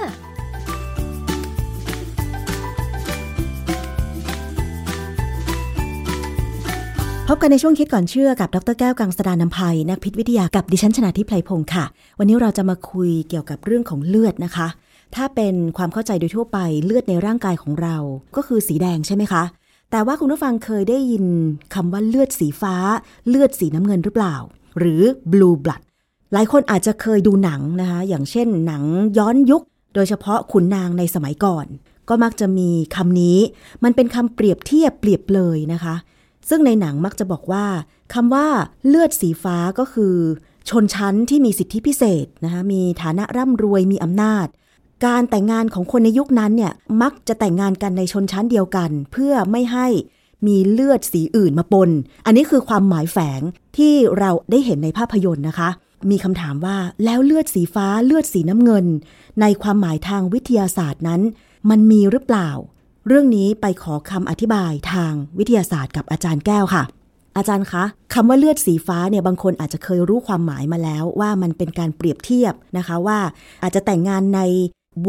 [7.29, 11.85] พบกันในช่วงคิดก่อนเชื่อกับดรแก้วกังสดานนภัย นักพิษวิทยากับดิฉันชนะทิพไพรพงศ์ค่ะ
[12.19, 14.67] วันนี้เราจะมาคุยเกี่ยวกับเรื่องของเลือดนะคะ
[15.15, 17.97] ถ้าเป็นความเข้าใจโดยทั่วไปเลือดในร่างกายของเรา
[18.35, 19.43] ก็คือสีแดงใช่ไหมคะ
[19.91, 21.25] แต่ว่าคุณผู้ฟังเคยได้ยิน
[21.73, 22.75] คำว่าเลือดสีฟ้า
[23.27, 24.35] เลือดสีน้ำเงินหรือเปล่า
[24.79, 25.01] หรือ
[25.31, 25.81] blue blood
[26.33, 28.83] หลายคนอาจจะเคยดูหนังนะคะ อย่างเช่นหนัง
[29.17, 29.63] ย้อนยุค
[29.95, 31.65] โดยเฉพาะขุนนางในสมัยก่อน
[32.09, 33.37] ก็มักจะมีคำนี้
[33.83, 35.95] มันเป็นคำเปรียบเทียบเปรียบเลยนะคะ
[36.49, 37.65] ซึ่งในหนังมักจะบอกว่า
[38.13, 38.47] คำว่า
[38.87, 40.15] เลือดสีฟ้าก็คือ
[40.69, 44.47] ชนชั้นที่มีสิทธิพิเศษนะคะมีฐานะร่ำรวยมีอำนาจ
[45.05, 49.87] การแต่งงานของคนในยุคนั้นเนี่ยมักจะแต่งงานกันในชนชั้นเดียวกัน เพื่อไม่ให้
[50.47, 51.89] มีเลือดสีอื่นมาปน
[52.25, 53.41] อันนี้คือความหมายแฝง
[53.77, 55.69] ที่เราได้เห็นในภาพยนตร์นะคะ
[56.11, 58.85] มีคำถามว่าแล้วเลือดสีฟ้าเลือดสีน้ำเงิน
[59.41, 61.21] ในความหมายทางวิทยาศาสตร์นั้น
[61.69, 62.49] มันมีหรือเปล่า
[63.07, 66.83] เรื่องนี้ไปขอคำอธิบายทางวิทยาศาสตร์กับอาจารย์แก้วค่ะ
[67.37, 67.83] อาจารย์คะ
[68.13, 73.19] คำว่าเลือดสีฟ้าเนี่ยบางคนอาจจะเคยรู้ความหมายมาแล้ว ว่ามันเป็นการเปรียบเทียบนะคะว่า
[73.63, 74.41] อาจจะแต่งงานใน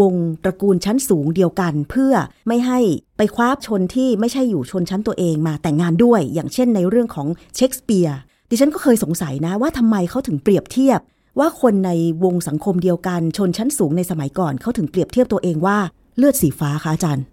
[0.01, 2.12] วงตระกูลชั้นสูงเดียวกัน เพื่อ
[2.49, 2.78] ไม่ให้
[3.16, 8.18] ไปคว้าชนที่ไม่ใช่อยู่ชนชั้นตัวเองมาแต่งงานด้วย อย่างเช่นในเรื่องของเชคสเปียร์
[8.51, 11.01] ดิฉันก็เคยสงสัยนะว่าทำไมเขาถึงเปรียบเทียบ
[11.38, 11.90] ว่าคนใน
[12.24, 15.78] วงสังคมเดียวกันชนชั้นสูงในสมัยก่อนเขาถึงเปรียบเทียบตัวเองว่า
[16.16, 17.24] เลือดสีฟ้าคะอาจารย์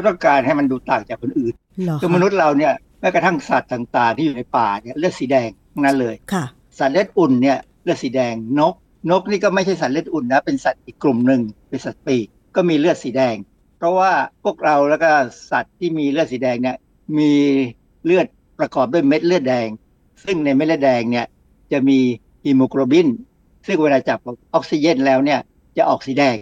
[0.00, 6.44] เขาต้องการให้มันดูต่างจากคนอื่นเหรอคือคะมนุษย์เราเนี่ยแม้กระทั่งสัตว์ต่างๆ ที่อยู่ในป่าเนี่ยเลือดสีแดงทั้งนั้นเลยค่ะ
[6.78, 8.74] สัตว์เลือดอุ่นเนี่ยเลือดสีแดงนก
[9.10, 12.26] นกนี่ก็ไม่ใช่สัตว์เลือดอุ่นนะเป็นสัตว์อีกกลุ่มหนึ่งเป็นสัตว์ปีก
[12.56, 13.36] ก็มีเลือดสีแดง
[13.78, 14.10] เพราะว่า
[14.44, 15.10] พวกเราแล้วก็
[15.50, 16.76] สัตว์ที่มีเลือดสีแดงเนี่ย
[17.18, 17.32] มี
[18.04, 18.26] เลือด
[18.58, 19.68] ประกอบด้วยเม็ดเลือดแดง
[20.24, 21.26] ซึ่งในเม็ดเลือดแดงเนี่ย
[21.72, 21.98] จะมี
[22.44, 23.08] ฮีโมโกลบิน
[23.66, 25.40] ซึ่งเวลาจับกับออกซิเจนแล้วเนี่ย
[25.76, 26.36] จะออกสีแดง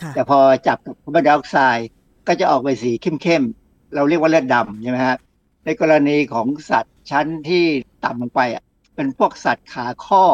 [0.00, 1.88] ค่ะแต่พอจับกับคาร์บอนไดออกไซด์
[2.28, 5.16] ก็จะออกไปสีเข้มๆ เราเรียกว่าเลือดดำใช่ไหมฮะ
[5.64, 7.64] ในกรณีของสัตว์ชั้นที่
[8.04, 8.62] ต่ำลงไปอะ
[8.94, 10.24] เป็นพวกสัตว์ขาข้อ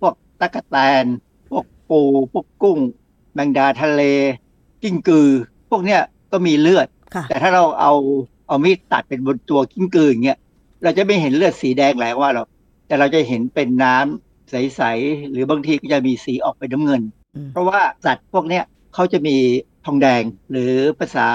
[0.00, 1.04] พวกตะกแตน
[1.50, 2.00] พวกปู
[2.32, 2.78] พวกกุ้ง
[3.34, 4.02] แมงดาทะเล
[4.82, 5.28] กิ้งกือ
[5.70, 6.00] พวกเนี้ย
[6.32, 7.92] ก็มีเลือดค่ะแต่ถ้าเราเอา
[8.48, 10.38] เอามีดตัดเป็นบนตัวกิ้งกืออย่างเงี้ย
[10.82, 12.48] เราจะไม่เห็นเลือดสีแดงไหลว่าหรอก
[12.86, 17.02] แต่เราจะเห็นเป็นน้ำใส ๆ หรือบางทีก็จะมีสีออกเป็นน้ำเงิน
[17.36, 18.64] อืมเพราะว่าสัตว์พวกเนี้ย
[18.94, 19.36] เขาจะมี
[19.84, 21.28] ทองแดง หรือภาษา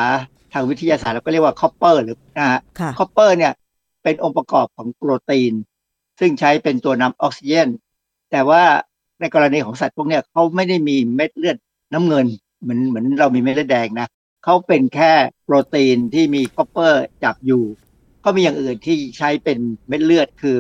[0.54, 3.54] ทางวิทยาศาสตร์เราก็เรียกว่า copper หรือนะฮะค่ะ copper เนี่ย
[4.04, 5.54] เป็นองค์ประกอบของโปรตีน
[6.20, 7.70] ซึ่งใช้เป็นตัวนำออกซิเจน
[8.32, 8.64] แต่ว่า
[9.20, 11.58] ในกรณีของสัตว์พวกเนี้ยเขาไม่ได้มีเม็ดเลือด
[11.94, 12.26] น้ำเงิน
[12.62, 14.08] เหมือนเหมือนเรามีเม็ดเลือดแดงนะ
[14.44, 15.12] เขาเป็นแค่
[15.44, 17.64] โปรตีนที่มี copper จับอยู่
[18.26, 20.60] ก็มีอย่างอื่นที่ใช้เป็นเม็ดเลือดคือ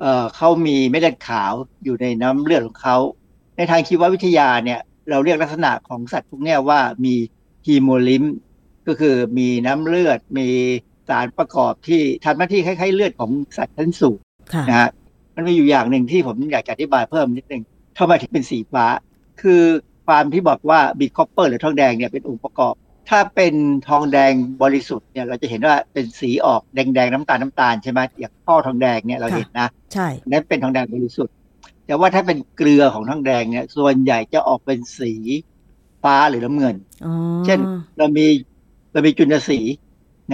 [0.00, 1.52] เอ่อเขามีเม็ดเลือดขาว
[1.84, 2.96] อยู่ในน้ำเลือดของเขา
[3.56, 4.80] ในทางชีววิทยาเนี่ย
[5.10, 7.14] เราเรียกลักษณะของสัตว์พวกเนี้ยว่ามี
[7.66, 8.24] hemolymph
[8.86, 10.48] ก็คือมีน้ำเลือด มี
[11.08, 14.18] สารประกอบที่ทำหน้าที่คล้ายๆเลือดของสัตว์ชั้นสูง
[14.54, 14.90] ค่ะนะฮะ
[15.34, 17.62] มันมีอยู่อย่างหนึ่งที่ผมอยากจะอธิบายเพิ่มนิดนึง
[17.98, 18.86] ทำไมถึงเป็นสีฟ้า
[19.42, 19.62] คือ
[20.06, 22.74] ความที่บอกว่ามี copper หรือทองแดงเนี่ยเป็นองค์ประกอบ
[23.10, 23.54] ถ้าเป็น
[23.88, 24.32] ทองแดง
[24.62, 31.34] บริสุทธิ์เนี่ยเราจะเห็นว่าเป็นสีออกแดงๆน้ำตาลน้ำตาลใช่ไหมอย่างท่อทองแดงเนี่ยเราค่ะเห็นนะใช่นั่นเป็นทองแดงบริสุทธิ์
[31.90, 35.12] แต่ว่าถ้าเป็นเกลือของทองแดงเนี่ย ส่วนใหญ่จะออกเป็นสี
[36.02, 37.14] ฟ้าหรือน้ำเงินอ๋อ
[37.46, 37.58] เช่น
[37.98, 38.26] เรามี
[38.92, 39.60] เรามีจุนสี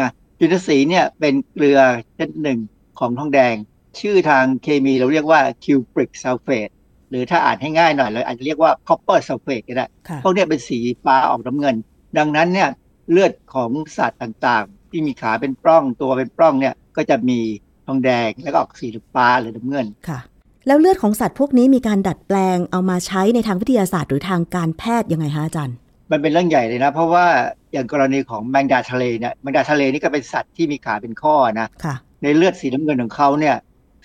[0.01, 1.79] นะจุนสีเนี่ยเป็นเกลือ
[2.19, 2.59] ชนิดหนึ่ง
[2.99, 3.55] ของทองแดง
[4.01, 6.69] ชื่อทางเคมีเราเรียกว่า cupric sulfate
[7.11, 11.77] หรือถ้าอ่านให้ง่ายหน่อยเราอาจจะเรียกว่า copper sulfate ก็ได้ค่ะพวกเนี้ยเป็นสีฟ้าออกน้ำเงิน
[12.19, 12.71] ดังนั้นเนี่ย
[13.11, 17.39] เลือดของสัตว์ต่างๆ ที่มีขาเป็นปล้องตัวเป็นปล้องเนี่ยก็จะมี
[17.87, 20.21] ทองแดงแล้วก็ออกสีฟ้าหรือน้ำเงินค่ะ
[20.67, 25.77] แล้วเลือดของสัตว์พวกนี้มีการดัดแปลงเอามาใช้ในทางวิทยาศาสตร์หรือทางการแพทย์ยังไงคะอาจารย์
[26.11, 27.27] มันเป็นเรื่องใหญ่เลยนะ เพราะว่า
[27.73, 33.57] อย่างกรณีของแมงดาทะเลเนี่ยแมงดาทะเลนี่ก็เป็นสัตว์ที่มีขาเป็นข้อนะค่ะในเลือดสีน้ำเงินของเขาเนี่ย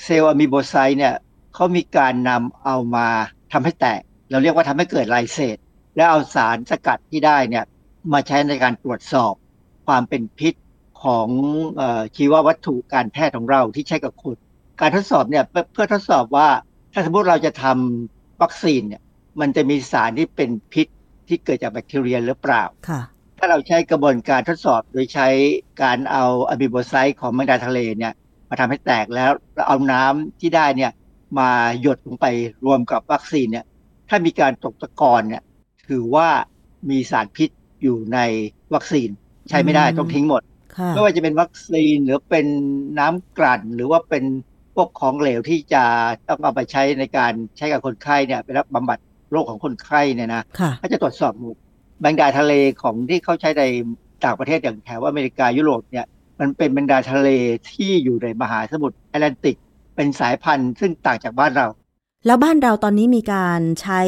[0.03, 1.13] เซลล์อะมีโบไซต์เนี่ย
[1.53, 3.07] เขามีการนำเอามา
[3.53, 4.01] ทำให้แตก
[4.31, 5.57] เราเรียกว่าทำให้เกิดไลเซต
[5.95, 7.65] แล้วเอาสารสกัดที่ได้เนี่ย
[8.13, 9.33] มาใช้ในการตรวจสอบ
[9.87, 10.53] ความเป็นพิษ
[11.03, 11.27] ของ
[11.75, 14.37] เออชีววัตถุการแพทย์ของเราที่ใช้กับคน
[14.81, 16.47] การทดสอบเนี่ยเพื่อเพื่อทดสอบว่า
[16.93, 19.01] ถ้าสมมติเราจะทำวัคซีนเนี่ย
[19.39, 20.87] มันจะมีสารที่เป็นพิษ
[21.27, 23.01] ที่เกิดจากแบคทีเรียหรือเปล่าค่ะ
[23.37, 25.27] ถ้าเราใช้กระบวนการทดสอบโดยใช้
[25.81, 28.13] การเอาอะมิโบไซต์ของแมงดาทะเลเนี่ย
[28.49, 30.91] มาทำให้แตกแล้วแล้วเอาน้ำที่ได้เนี่ย
[31.39, 31.49] มา
[31.81, 32.25] หยดลงไป
[32.65, 33.65] รวมกับวัคซีนเนี่ย
[34.09, 35.43] ถ้ามีการตกตะกอนเนี่ย
[35.89, 36.27] ถือว่า
[36.89, 37.49] มีสารพิษ
[37.81, 38.19] อยู่ใน
[38.73, 39.09] วัคซีน
[39.49, 40.41] ใช้ไม่ได้อืมต้องทิ้งหมด
[40.77, 42.45] ค่ะไม่ว่าจะเป็นวัคซีนหรือเป็น
[42.99, 44.23] น้ำกลั่นหรือว่าเป็น
[44.75, 45.83] พวกของเหลวที่จะ
[46.27, 48.99] ต้องเอาไปใช้ในการใช้กับคนไข้เนี่ยไปรับบำบัด
[49.31, 51.55] โรคของคนไข้เนี่ยนะค่ะเขาจะตรวจสอบหมด
[52.01, 53.63] แมงดาทะเลของที่เขาใช้ใน
[54.25, 56.05] ต่างประเทศอย่างแถวอเมริกายุโรปเนี่ย
[56.39, 57.29] มันเป็นแมงดาทะเล
[57.69, 59.55] ที่อยู่ในมหาสมุทรแอตแลนติก
[59.95, 61.67] เป็นสายพันธุ์ซึ่งต่างจากบ้านเรา
[62.25, 64.01] แล้วบ้านเราตอนนี้มีการใช้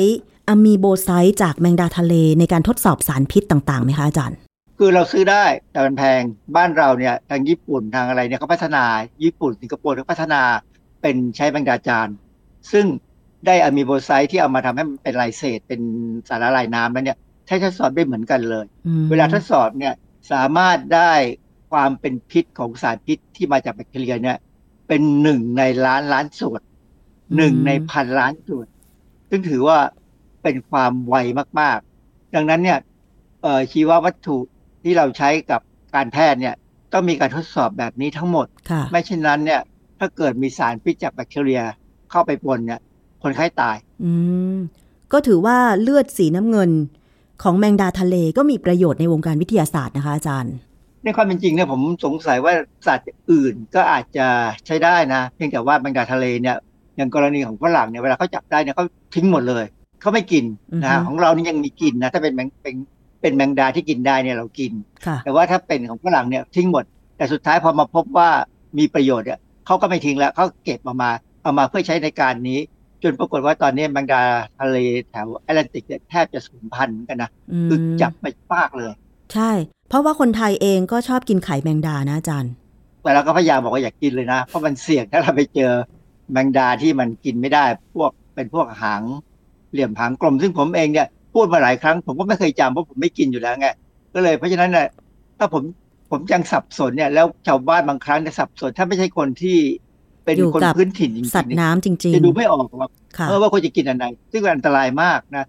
[0.48, 4.38] อะมีโบไซต์จากแมงดาทะเลในการทดสอบสารพิษต่างๆไหมคะอาจารย์
[4.78, 6.22] คือเราซื้อได้แต่มันแพง
[6.56, 8.84] บ้านเราเนี่ยทางญี่ปุ่นทางอะไรเนี่ยเขาพัฒนา
[9.24, 10.42] ญี่ปุ่นสิงคโปร์เขาพัฒนา
[11.02, 12.08] เป็นใช้แมงดาจาน
[12.72, 12.86] ซึ่ง
[13.46, 15.82] ได้อะมีโบไซต์ที่เอามาทำให้มันเป็นลายเศษเป็น
[16.30, 17.18] สารละลายน้ำแล้วเนี่ย
[17.48, 19.94] ใช้ทดสอบได้เหมือนกันเลยอืมเวลาทดสอบเนี่ย
[20.32, 21.12] สามารถได้
[21.72, 24.38] ความเป็นพิษของสารพิษที่มาจากแบคทีเรียเนี่ย
[24.88, 26.62] เป็นหนึ่งในล้านล้านส่วน
[27.38, 28.68] หนึ่งในพันล้านส่วน
[29.30, 29.78] ซึ่งถือว่า
[30.44, 31.16] เป็นความไว
[31.60, 32.80] มาก ๆ ดังนั้นเนี่ย
[33.42, 34.38] เอ่อชีววัตถุ
[34.84, 35.62] ที่เราใช้กับ
[35.96, 36.56] การแพทย์เนี่ย
[36.94, 39.62] ต้องมีการทดสอบแบบนี้ทั้งหมดค่ะไม่เช่นนั้นเนี่ย
[40.00, 41.62] ถ้าเกิดมีสารพิษจากแบคทีเรีย
[42.12, 42.80] เข้าไปปนเนี่ย
[43.24, 44.12] คนไข้ตาย อื
[44.56, 44.58] ม
[45.14, 46.72] ก็ถือว่าเลือดสีน้ำเงิน
[47.44, 50.56] ของแมงดาทะเลก็มีประโยชน์ในวงการวิทยาศาสตร์นะคะอาจารย์
[51.04, 52.54] ในความเป็นจริงเนี่ยผมสงสัยว่า
[52.88, 54.28] สัตว์อื่นก็อาจจะ
[54.66, 56.56] ใช้ได้นะ เพียงแต่ว่าแมงดาทะเลเนี่ย
[56.98, 59.66] อย่างกรณีของฝรั่งเนี่ยเวลาเขาจับได้เนี่ยเขาทิ้งหมดเลย
[60.02, 60.46] เขาไม่กิน
[60.84, 62.76] นะอือฮะฮึของเรานี่ยังมีกินนะถ้าเป็นแมงเป็น
[63.24, 64.72] เป็นแมงดาที่กินได้เนี่ยเรากิน
[65.06, 66.84] ค่ะแต่ว่าถ้าเป็นของฝรั่งเนี่ยทิ้งหมด
[67.18, 68.30] แต่สุดท้ายพอมาพบว่า
[68.78, 71.12] มีประโยชน์เนี่ยเขาก็ไม่ทิ้งแล้วเขาเก็บมามา
[71.42, 72.60] เอามาเพื่อใช้ในการนี้
[73.04, 74.22] จนปรากฏว่าตอนนี้แมงดา
[74.60, 74.78] ทะเล
[75.10, 78.92] แถวแอตแลนติกเนี่ยแทบจะสูญพันธุ์เหมือนกันนะอืมคือจับไปปากเลย
[79.34, 79.52] ใช่
[79.90, 82.52] เพราะว่าคนไทยเองก็ชอบกินไข่แมงดานะอาจารย์
[83.02, 85.72] แต่เราก็พยายามบอกว่าอย่ากกินเลยนะ เพราะมันเสี่ยงถ้าเราไปเจอ
[86.32, 87.66] แมงดาที่มันกินไม่ได้
[87.96, 89.02] พวกเป็นพวกหาง
[89.72, 93.68] เหลี่ยมหางกลม ซึ่งผมเองเนี่ย พูดมาหลายครั้ง ผมก็ไม่เคยจำเพราะผมไม่กินอยู่แล้วไง
[94.14, 94.88] ก็เลยเพราะฉะนั้นเนี่ย
[95.38, 95.64] ถ้าผม
[96.12, 99.58] ผมยังสับสนเนี่ยแล้วชาวบ้านบางครั้งจะสับสน ถ้าไม่ใช่คนที่
[100.26, 105.46] เป็นอยู่คนกับพื้นถิ่นจริงสัตว์ๆเนี่ยน้ำจริงจะดูไม่ออกหรอกๆค่ะเออว่าควรจะกินอะไรซึ่งมันอันตรายมากนะ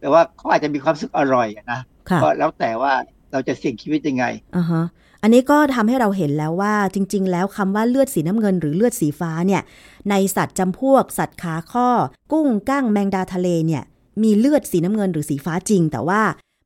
[0.00, 1.80] แต่ว่าเขาอาจจะมีความรู้สึกอร่อยอะนะ
[2.10, 2.92] ค่ะก็แล้วแต่ว่า
[3.32, 4.24] เราจะเสี่ยงชีวิตยังไง
[4.56, 4.84] อ่าฮะ
[5.22, 9.62] อันนี้ก็ทำให้เราเห็นแล้วว่าจริง ๆ แล้วคำว่าเลือดสีน้ำเงินหรือเลือดสีฟ้าเนี่ย
[10.10, 11.88] ในสัตว์จำพวก สัตว์ขาข้อ
[12.32, 13.82] กุ้งกั้งแมงดาทะเลเนี่ย
[14.22, 16.20] มีเลือดสีน้ำเงินหรือสีฟ้าจริง แต่ว่า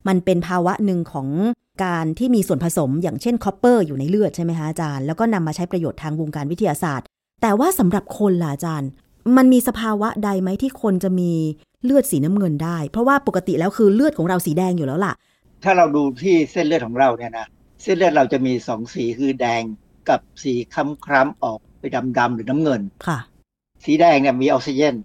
[0.07, 1.27] มันเป็นภาวะหนึ่งของ
[1.83, 7.05] การที่มีส่วนผสม อย่างเช่น copper อยู่ในเลือดใช่ไหมคะอาจารย์ แล้วก็นำมาใช้ประโยชน์ทางวงการวิทยาศาสตร์
[7.41, 8.89] แต่ว่าสำหรับคนล่ะอาจารย์
[9.37, 11.31] มันมีสภาวะใดไหมที่คนจะมี
[11.83, 15.13] เลือดสีน้ำเงินได้ เพราะว่าปกติแล้วคือเลือดของเราสีแดงอยู่แล้วล่ะ
[15.63, 17.47] ถ้าเราดูที่เส้นเลือดของเราเนี่ยนะ
[17.81, 19.61] เส้นเลือดเราจะมีสองสีคือแดง
[20.09, 20.75] กับสีค
[21.11, 21.83] ล้ำๆออกไป
[22.17, 23.19] ดำๆหรือน้ำเงินค่ะ
[23.85, 24.95] สีแดงเนี่ยมีออกซิเจน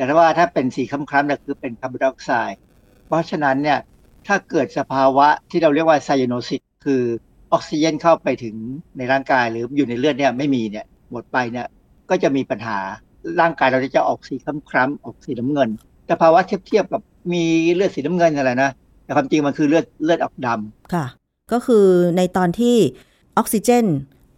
[0.00, 2.58] แต่ว่าถ้าเป็นสีคล้ำๆนี่ยคือเป็นคาร์บอนไดออกไซด์
[3.06, 3.78] เพราะฉะนั้นเนี่ย
[4.26, 7.02] ถ้าเกิดสภาวะที่เราเรียกว่าไซยโนซิสคือ
[7.52, 8.54] ออกซิเจนเข้าไปถึง
[8.98, 11.66] ในร่างกายหรืออยู่ในเลือดเนี่ยไม่มีเนี่ยหมดไปเนี่ย
[12.10, 12.78] ก็จะมีปัญหา
[13.40, 14.34] ร่างกายเราจะออกสี
[14.70, 15.68] คล้ำๆออกสีน้ำเงิน
[16.06, 17.44] แต่ภาวะเทียบเทียบกับมี
[17.74, 18.70] เลือดสีน้ำเงินอะไรนะ
[19.04, 21.06] แต่ความจริงมันคือเลือดเลือดออกดำค่ะ
[21.52, 21.86] ก็คือ
[22.16, 22.76] ในตอนที่
[23.36, 23.86] ออกซิเจน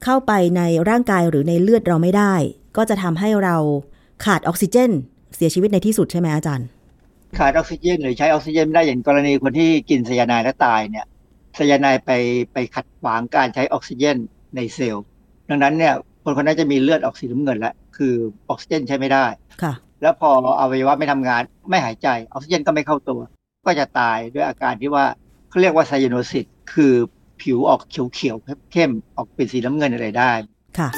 [0.05, 2.35] เข้าไปในร่างกายหรือในเลือดเราไม่ได้
[2.77, 3.57] ก็จะทำให้เรา
[4.25, 4.91] ขาดออกซิเจน
[5.37, 6.67] เสียชีวิตในที่สุดใช่ไหมอาจารย์
[7.39, 11.07] ขาดออกซิเจนหรือใช้ออกซิเจนไม่ได้อย่างกรณีคนที่กินไซยาไนด์แล้วตายเนี่ย
[11.57, 12.11] ไซยาไนด์ไป
[12.53, 14.17] ไปขัดขวางการใช้ออกซิเจน
[14.57, 15.05] ในเซลล์
[15.49, 18.15] ดังนั้นเนี่ยคนคนนั้นจะมีเลือดออกสีน้ำเงินแล้วคือ
[18.49, 19.27] ออกซิเจนใช้ไม่ได้
[19.63, 19.73] ค่ะ
[20.03, 20.31] แล้วพอ
[20.61, 23.21] อวัยวะไม่ทำงานไม่หายใจออกซิเจนก็ไม่เข้าตัว
[23.67, 25.05] ก็จะตายด้วยอาการที่ว่า
[25.49, 26.93] เขาเรียกว่า cyanosis คือ
[27.43, 30.33] ผิวออกเขียวๆเข้มๆออกเป็นสีน้ำเงินอะไรได้
[30.79, 30.89] ค่ะ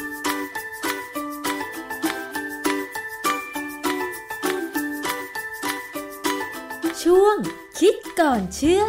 [8.20, 8.86] ก่อนเชื่อเ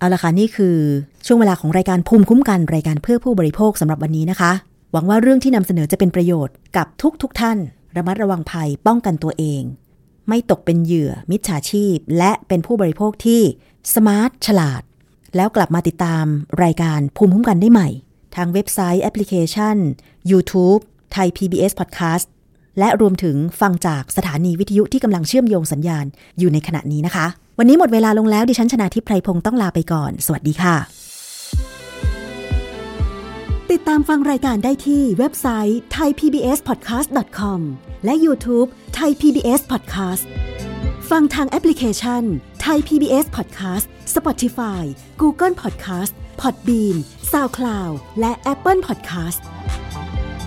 [0.00, 0.76] อาละค่ะนี่คือ
[1.26, 4.52] ช่วงเวลาของรายการภูมิคุ้มกันรายการเพื่อผู้บริโภคสำหรับวันนี้นะคะ
[4.92, 7.58] หวังว่าเรื่องที่นำเสนอจะเป็นประโยชน์กับทุกทุกท่าน
[7.96, 9.62] ระมัดระวังภัยป้องกันตัวเอง
[10.28, 13.40] ไม่ตกเป็นเหยื่อ มิจฉาชีพ และเป็นผู้บริโภคที่
[13.94, 14.82] สมาร์ทฉลาด
[15.36, 16.24] แล้วกลับมาติดตาม
[16.64, 17.88] รายการภูมิคุ้มกันได้ใหม่
[18.36, 19.76] ทางเว็บไซต์แอปพลิเคชัน
[20.30, 22.26] YouTube ไทย PBS Podcast
[22.78, 26.04] และรวมถึงฟังจากสถานีวิทยุที่กำลังเชื่อมโยงสัญญาณ
[26.38, 27.26] อยู่ในขณะนี้นะคะ
[27.58, 30.76] วันนี้หมดเวลาลงแล้วดิฉันชนะทิพไพรพงศ์ต้องลาไปก่อน สวัสดีค่ะ
[33.70, 37.60] ติดตามฟังรายการได้ที่เว็บไซต์ thaipbspodcast.com
[38.04, 40.24] และ YouTube Thai PBS Podcast
[41.10, 42.22] ฟังทางแอปพลิเคชัน
[42.66, 44.82] Thai PBS Podcast Spotify
[45.22, 46.96] Google Podcast Podbean
[47.32, 49.40] SoundCloud และ Apple Podcast